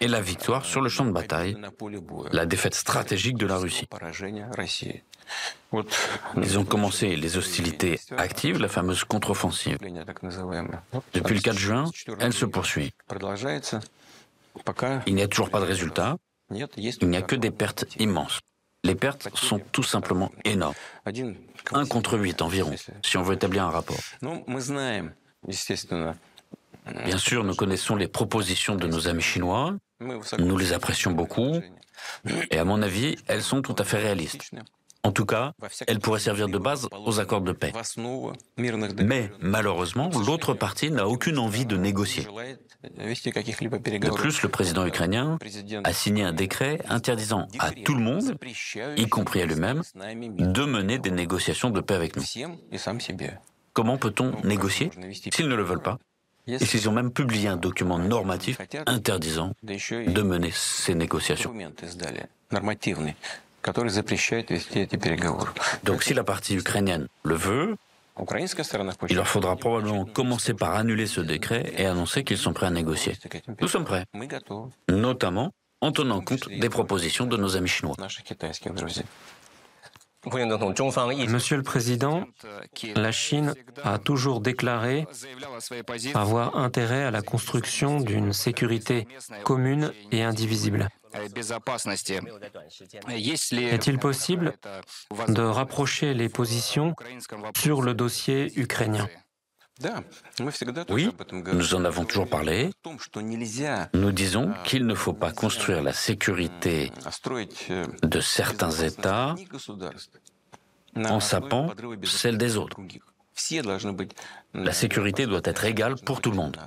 et 0.02 0.08
la 0.08 0.22
victoire 0.22 0.66
sur 0.66 0.82
le 0.82 0.90
champ 0.90 1.06
de 1.06 1.12
bataille, 1.12 1.58
la 2.32 2.46
défaite 2.46 2.76
stratégique 2.76 3.38
de 3.38 3.46
la 3.46 3.58
Russie. 3.58 3.88
Ils 6.38 6.60
ont 6.60 6.64
commencé 6.64 7.16
les 7.16 7.38
hostilités 7.38 8.00
actives, 8.18 8.60
la 8.60 8.68
fameuse 8.68 9.04
contre-offensive. 9.04 9.78
Depuis 11.14 11.36
le 11.36 11.42
4 11.42 11.58
juin, 11.58 11.86
elle 12.20 12.34
se 12.34 12.46
poursuit. 12.46 12.94
Il 15.08 15.16
n'y 15.16 15.22
a 15.22 15.28
toujours 15.28 15.50
pas 15.50 15.60
de 15.60 15.66
résultat. 15.66 16.18
Il 16.52 17.08
n'y 17.10 17.18
a 17.18 17.22
que 17.22 17.36
des 17.36 17.52
pertes 17.52 17.86
immenses. 18.00 18.40
Les 18.86 18.96
pertes 18.96 19.36
sont 19.36 19.60
tout 19.72 19.84
simplement 19.84 20.32
énormes. 20.44 20.76
1 21.74 21.86
contre 21.88 22.20
8 22.20 22.42
environ, 22.44 22.72
si 23.04 23.18
on 23.18 23.24
veut 23.24 23.34
établir 23.34 23.64
un 23.64 23.72
rapport. 23.72 23.98
Bien 27.04 27.18
sûr, 27.18 27.44
nous 27.44 27.56
connaissons 27.56 27.96
les 27.96 28.08
propositions 28.08 28.76
de 28.76 28.86
nos 28.88 29.08
amis 29.08 29.24
chinois, 29.24 29.74
nous 30.38 30.58
les 30.58 30.72
apprécions 30.74 31.12
beaucoup, 31.12 31.60
et 32.52 32.60
à 32.60 32.64
mon 32.64 32.84
avis, 32.84 33.16
elles 33.28 33.42
sont 33.42 33.64
tout 33.64 33.76
à 33.80 33.84
fait 33.84 33.98
réalistes. 33.98 34.52
En 35.04 35.12
tout 35.12 35.26
cas, 35.26 35.54
elles 35.88 36.00
pourraient 36.00 36.20
servir 36.20 36.48
de 36.48 36.58
base 36.58 36.88
aux 36.92 37.20
accords 37.20 37.42
de 37.42 37.52
paix. 37.52 37.72
Mais 38.98 39.32
malheureusement, 39.40 40.10
l'autre 40.26 40.54
partie 40.54 40.92
n'a 40.92 41.08
aucune 41.08 41.38
envie 41.40 41.66
de 41.66 41.78
négocier. 41.78 42.28
De 42.98 44.14
plus, 44.16 44.42
le 44.42 44.50
président 44.50 44.86
ukrainien 44.86 45.38
a 45.84 45.94
signé 45.94 46.24
un 46.24 46.34
décret 46.34 46.80
interdisant 46.90 47.48
à 47.60 47.72
tout 47.72 47.96
le 47.96 48.02
monde, 48.02 48.38
y 48.98 49.08
compris 49.08 49.42
à 49.42 49.46
lui-même, 49.46 49.82
de 49.96 50.66
mener 50.66 51.00
des 51.00 51.12
négociations 51.12 51.70
de 51.70 51.82
paix 51.82 51.96
avec 51.96 52.16
nous. 52.16 52.24
Comment 53.74 53.98
peut-on 53.98 54.32
négocier 54.44 54.90
s'ils 55.32 55.48
ne 55.48 55.56
le 55.56 55.64
veulent 55.64 55.82
pas? 55.82 56.00
Et 56.48 56.64
s'ils 56.64 56.88
ont 56.88 56.92
même 56.92 57.12
publié 57.12 57.48
un 57.48 57.58
document 57.58 57.98
normatif 57.98 58.60
interdisant 58.86 59.54
de 59.64 60.22
mener 60.22 60.52
ces 60.54 60.94
négociations. 60.94 61.54
Donc 65.84 66.04
si 66.04 66.14
la 66.14 66.24
partie 66.24 66.56
ukrainienne 66.56 67.08
le 67.24 67.36
veut, 67.36 67.76
il 69.10 69.16
leur 69.16 69.28
faudra 69.28 69.56
probablement 69.56 70.06
commencer 70.06 70.54
par 70.54 70.76
annuler 70.76 71.06
ce 71.06 71.22
décret 71.22 71.74
et 71.78 71.86
annoncer 71.86 72.24
qu'ils 72.24 72.38
sont 72.38 72.54
prêts 72.54 72.68
à 72.68 72.72
négocier. 72.72 73.14
Nous 73.60 73.68
sommes 73.68 73.86
prêts, 73.86 74.06
notamment 74.90 75.52
en 75.82 75.92
tenant 75.92 76.22
compte 76.22 76.48
des 76.50 76.70
propositions 76.70 77.26
de 77.26 77.38
nos 77.38 77.58
amis 77.58 77.68
chinois. 77.68 77.96
Monsieur 81.28 81.58
le 81.58 81.64
Président, 81.64 82.24
la 82.96 83.12
Chine 83.12 83.54
a 83.84 83.98
toujours 83.98 84.42
déclaré 84.42 85.08
avoir 86.14 86.58
intérêt 86.58 87.04
à 87.04 87.12
la 87.12 87.22
construction 87.22 88.00
d'une 88.00 88.34
sécurité 88.34 89.08
commune 89.44 89.92
et 90.12 90.24
indivisible. 90.24 90.90
Est-il 93.52 94.00
possible 94.00 94.54
de 95.28 95.42
rapprocher 95.42 96.14
les 96.14 96.30
positions 96.30 96.94
sur 97.58 97.82
le 97.82 97.94
dossier 97.94 98.52
ukrainien? 98.60 99.08
Oui, 100.90 101.10
nous 101.54 101.76
en 101.76 101.84
avons 101.84 102.06
toujours 102.06 102.30
parlé. 102.30 102.70
Nous 103.94 104.12
disons 104.12 104.54
qu'il 104.64 104.86
ne 104.86 104.96
faut 104.96 105.14
pas 105.14 105.32
construire 105.34 105.84
la 105.84 105.92
sécurité 105.92 106.92
э, 107.70 107.86
de 108.02 108.20
certains 108.22 108.72
États 108.72 109.36
en 110.96 111.20
sapant 111.20 111.74
celle 112.04 112.38
des 112.38 112.56
autres. 112.56 112.78
La 114.54 114.72
sécurité 114.72 115.26
doit 115.26 115.42
être 115.44 115.66
égale 115.66 115.96
pour 116.06 116.22
tout 116.22 116.32
le 116.32 116.38
monde. 116.38 116.58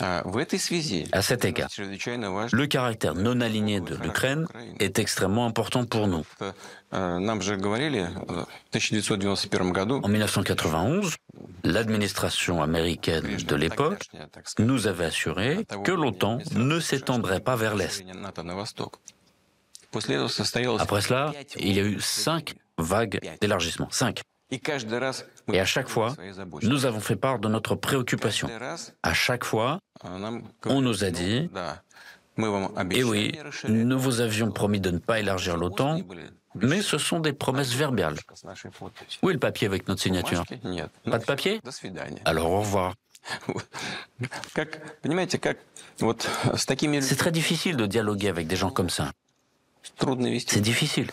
À 0.00 1.22
cet 1.22 1.44
égard, 1.44 1.68
le 1.78 2.66
caractère 2.66 3.14
non 3.14 3.40
aligné 3.40 3.80
de 3.80 3.94
l'Ukraine 3.96 4.46
est 4.78 4.98
extrêmement 4.98 5.46
important 5.46 5.84
pour 5.84 6.06
nous. 6.06 6.24
En 6.92 7.20
1991, 10.08 11.16
l'administration 11.64 12.62
américaine 12.62 13.36
de 13.36 13.56
l'époque 13.56 14.04
nous 14.58 14.86
avait 14.86 15.06
assuré 15.06 15.66
que 15.84 15.92
l'OTAN 15.92 16.38
ne 16.54 16.80
s'étendrait 16.80 17.40
pas 17.40 17.56
vers 17.56 17.74
l'Est. 17.76 18.04
Après 20.78 21.00
cela, 21.00 21.32
il 21.58 21.72
y 21.72 21.80
a 21.80 21.84
eu 21.84 22.00
cinq 22.00 22.54
vagues 22.78 23.20
d'élargissement. 23.40 23.88
Cinq. 23.90 24.22
Et 24.50 25.60
à 25.60 25.64
chaque 25.64 25.88
fois, 25.88 26.14
nous 26.62 26.86
avons 26.86 27.00
fait 27.00 27.16
part 27.16 27.38
de 27.38 27.48
notre 27.48 27.74
préoccupation. 27.74 28.48
À 29.02 29.14
chaque 29.14 29.44
fois, 29.44 29.80
on 30.66 30.80
nous 30.80 31.04
a 31.04 31.10
dit, 31.10 31.48
et 32.90 33.04
oui, 33.04 33.38
nous 33.68 33.98
vous 33.98 34.20
avions 34.20 34.50
promis 34.50 34.80
de 34.80 34.90
ne 34.90 34.98
pas 34.98 35.20
élargir 35.20 35.56
l'OTAN, 35.56 36.00
mais 36.54 36.82
ce 36.82 36.98
sont 36.98 37.20
des 37.20 37.32
promesses 37.32 37.74
verbales. 37.74 38.16
Où 39.22 39.30
est 39.30 39.34
le 39.34 39.38
papier 39.38 39.66
avec 39.66 39.86
notre 39.88 40.02
signature? 40.02 40.44
Pas 41.04 41.18
de 41.18 41.24
papier? 41.24 41.60
Alors 42.24 42.50
au 42.50 42.60
revoir. 42.60 42.94
C'est 46.56 47.16
très 47.16 47.30
difficile 47.30 47.76
de 47.76 47.86
dialoguer 47.86 48.28
avec 48.28 48.46
des 48.46 48.56
gens 48.56 48.70
comme 48.70 48.90
ça. 48.90 49.12
C'est 50.46 50.60
difficile. 50.60 51.08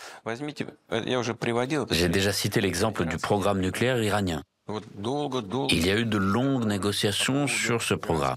J'ai 1.90 2.08
déjà 2.08 2.32
cité 2.32 2.60
l'exemple 2.60 3.04
du 3.04 3.16
programme 3.16 3.60
nucléaire 3.60 4.02
iranien. 4.02 4.42
Il 4.68 5.86
y 5.86 5.90
a 5.90 5.96
eu 5.96 6.04
de 6.04 6.18
longues 6.18 6.66
négociations 6.66 7.46
sur 7.46 7.82
ce 7.82 7.94
programme. 7.94 8.36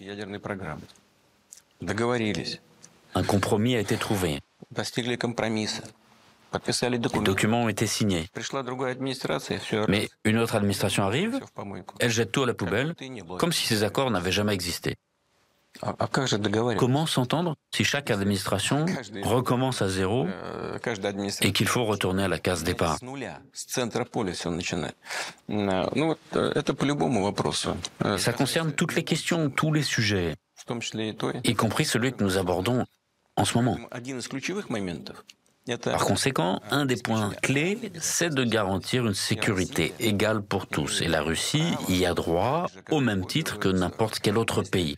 Un 3.13 3.23
compromis 3.23 3.75
a 3.75 3.79
été 3.79 3.97
trouvé. 3.97 4.39
Les 6.53 6.99
documents 7.21 7.63
ont 7.63 7.69
été 7.69 7.87
signés. 7.87 8.29
Mais 9.87 10.09
une 10.25 10.37
autre 10.37 10.55
administration 10.55 11.03
arrive, 11.03 11.39
elle 11.99 12.11
jette 12.11 12.31
tout 12.31 12.43
à 12.43 12.45
la 12.45 12.53
poubelle, 12.53 12.93
comme 13.39 13.51
si 13.51 13.65
ces 13.67 13.83
accords 13.83 14.11
n'avaient 14.11 14.31
jamais 14.31 14.53
existé. 14.53 14.95
Comment 16.77 17.05
s'entendre 17.05 17.55
si 17.73 17.83
chaque 17.83 18.11
administration 18.11 18.85
recommence 19.23 19.81
à 19.81 19.89
zéro 19.89 20.27
et 21.41 21.51
qu'il 21.53 21.67
faut 21.67 21.85
retourner 21.85 22.23
à 22.23 22.27
la 22.27 22.39
case 22.39 22.63
départ? 22.63 22.97
Ça 28.17 28.33
concerne 28.33 28.73
toutes 28.73 28.95
les 28.95 29.03
questions, 29.03 29.49
tous 29.49 29.71
les 29.71 29.83
sujets, 29.83 30.35
y 31.43 31.55
compris 31.55 31.85
celui 31.85 32.13
que 32.13 32.23
nous 32.23 32.37
abordons 32.37 32.85
en 33.37 33.45
ce 33.45 33.57
moment. 33.57 33.77
Par 35.83 36.05
conséquent, 36.05 36.59
un 36.71 36.85
des 36.85 36.95
points 36.95 37.31
clés, 37.43 37.77
c'est 37.99 38.33
de 38.33 38.43
garantir 38.43 39.05
une 39.05 39.13
sécurité 39.13 39.93
égale 39.99 40.41
pour 40.41 40.65
tous. 40.65 41.01
Et 41.01 41.07
la 41.07 41.21
Russie 41.21 41.75
y 41.87 42.05
a 42.05 42.15
droit 42.15 42.65
au 42.89 42.99
même 42.99 43.27
titre 43.27 43.59
que 43.59 43.69
n'importe 43.69 44.19
quel 44.19 44.37
autre 44.39 44.63
pays. 44.63 44.97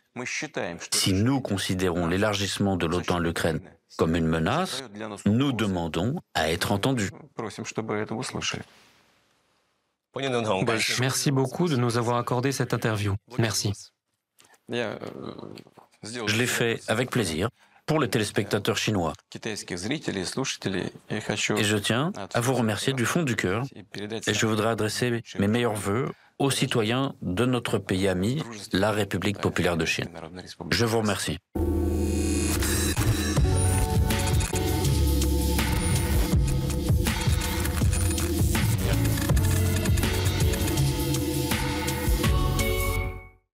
Si 0.91 1.11
nous 1.14 1.41
considérons 1.41 2.07
l'élargissement 2.07 2.78
de 2.78 2.86
l'OTAN 2.86 3.18
à 3.18 3.20
l'Ukraine 3.20 3.59
comme 3.97 4.16
une 4.16 4.26
menace, 4.26 4.84
nous 5.26 5.51
demandons 5.51 6.16
à 6.34 6.49
être 6.49 6.72
entendus. 6.72 7.11
Merci 10.99 11.32
beaucoup 11.32 11.68
de 11.68 11.76
nous 11.76 11.97
avoir 11.97 12.18
accordé 12.18 12.51
cette 12.51 12.74
interview. 12.74 13.16
Merci. 13.38 13.74
Je 14.70 16.38
l'ai 16.38 16.47
fait 16.47 16.80
avec 16.88 17.09
plaisir 17.09 17.49
pour 17.86 18.00
les 18.00 18.10
téléspectateurs 18.10 18.78
chinois. 18.78 19.14
Et 19.36 19.54
je 21.64 21.78
tiens 21.78 22.12
à 22.34 22.42
vous 22.42 22.54
remercier 22.54 22.94
du 22.94 23.06
fond 23.06 23.24
du 23.24 23.36
cœur 23.36 23.66
et 24.28 24.34
je 24.34 24.46
voudrais 24.46 24.70
adresser 24.70 25.22
mes 25.40 25.48
meilleurs 25.48 25.76
voeux 25.76 26.12
aux 26.40 26.52
citoyens 26.52 27.14
de 27.22 27.46
notre 27.46 27.78
pays 27.78 28.08
ami, 28.08 28.42
la 28.72 28.92
République 28.92 29.40
populaire 29.40 29.78
de 29.78 29.86
Chine. 29.86 30.10
Je 30.72 30.86
vous 30.86 31.00
remercie. 31.00 31.38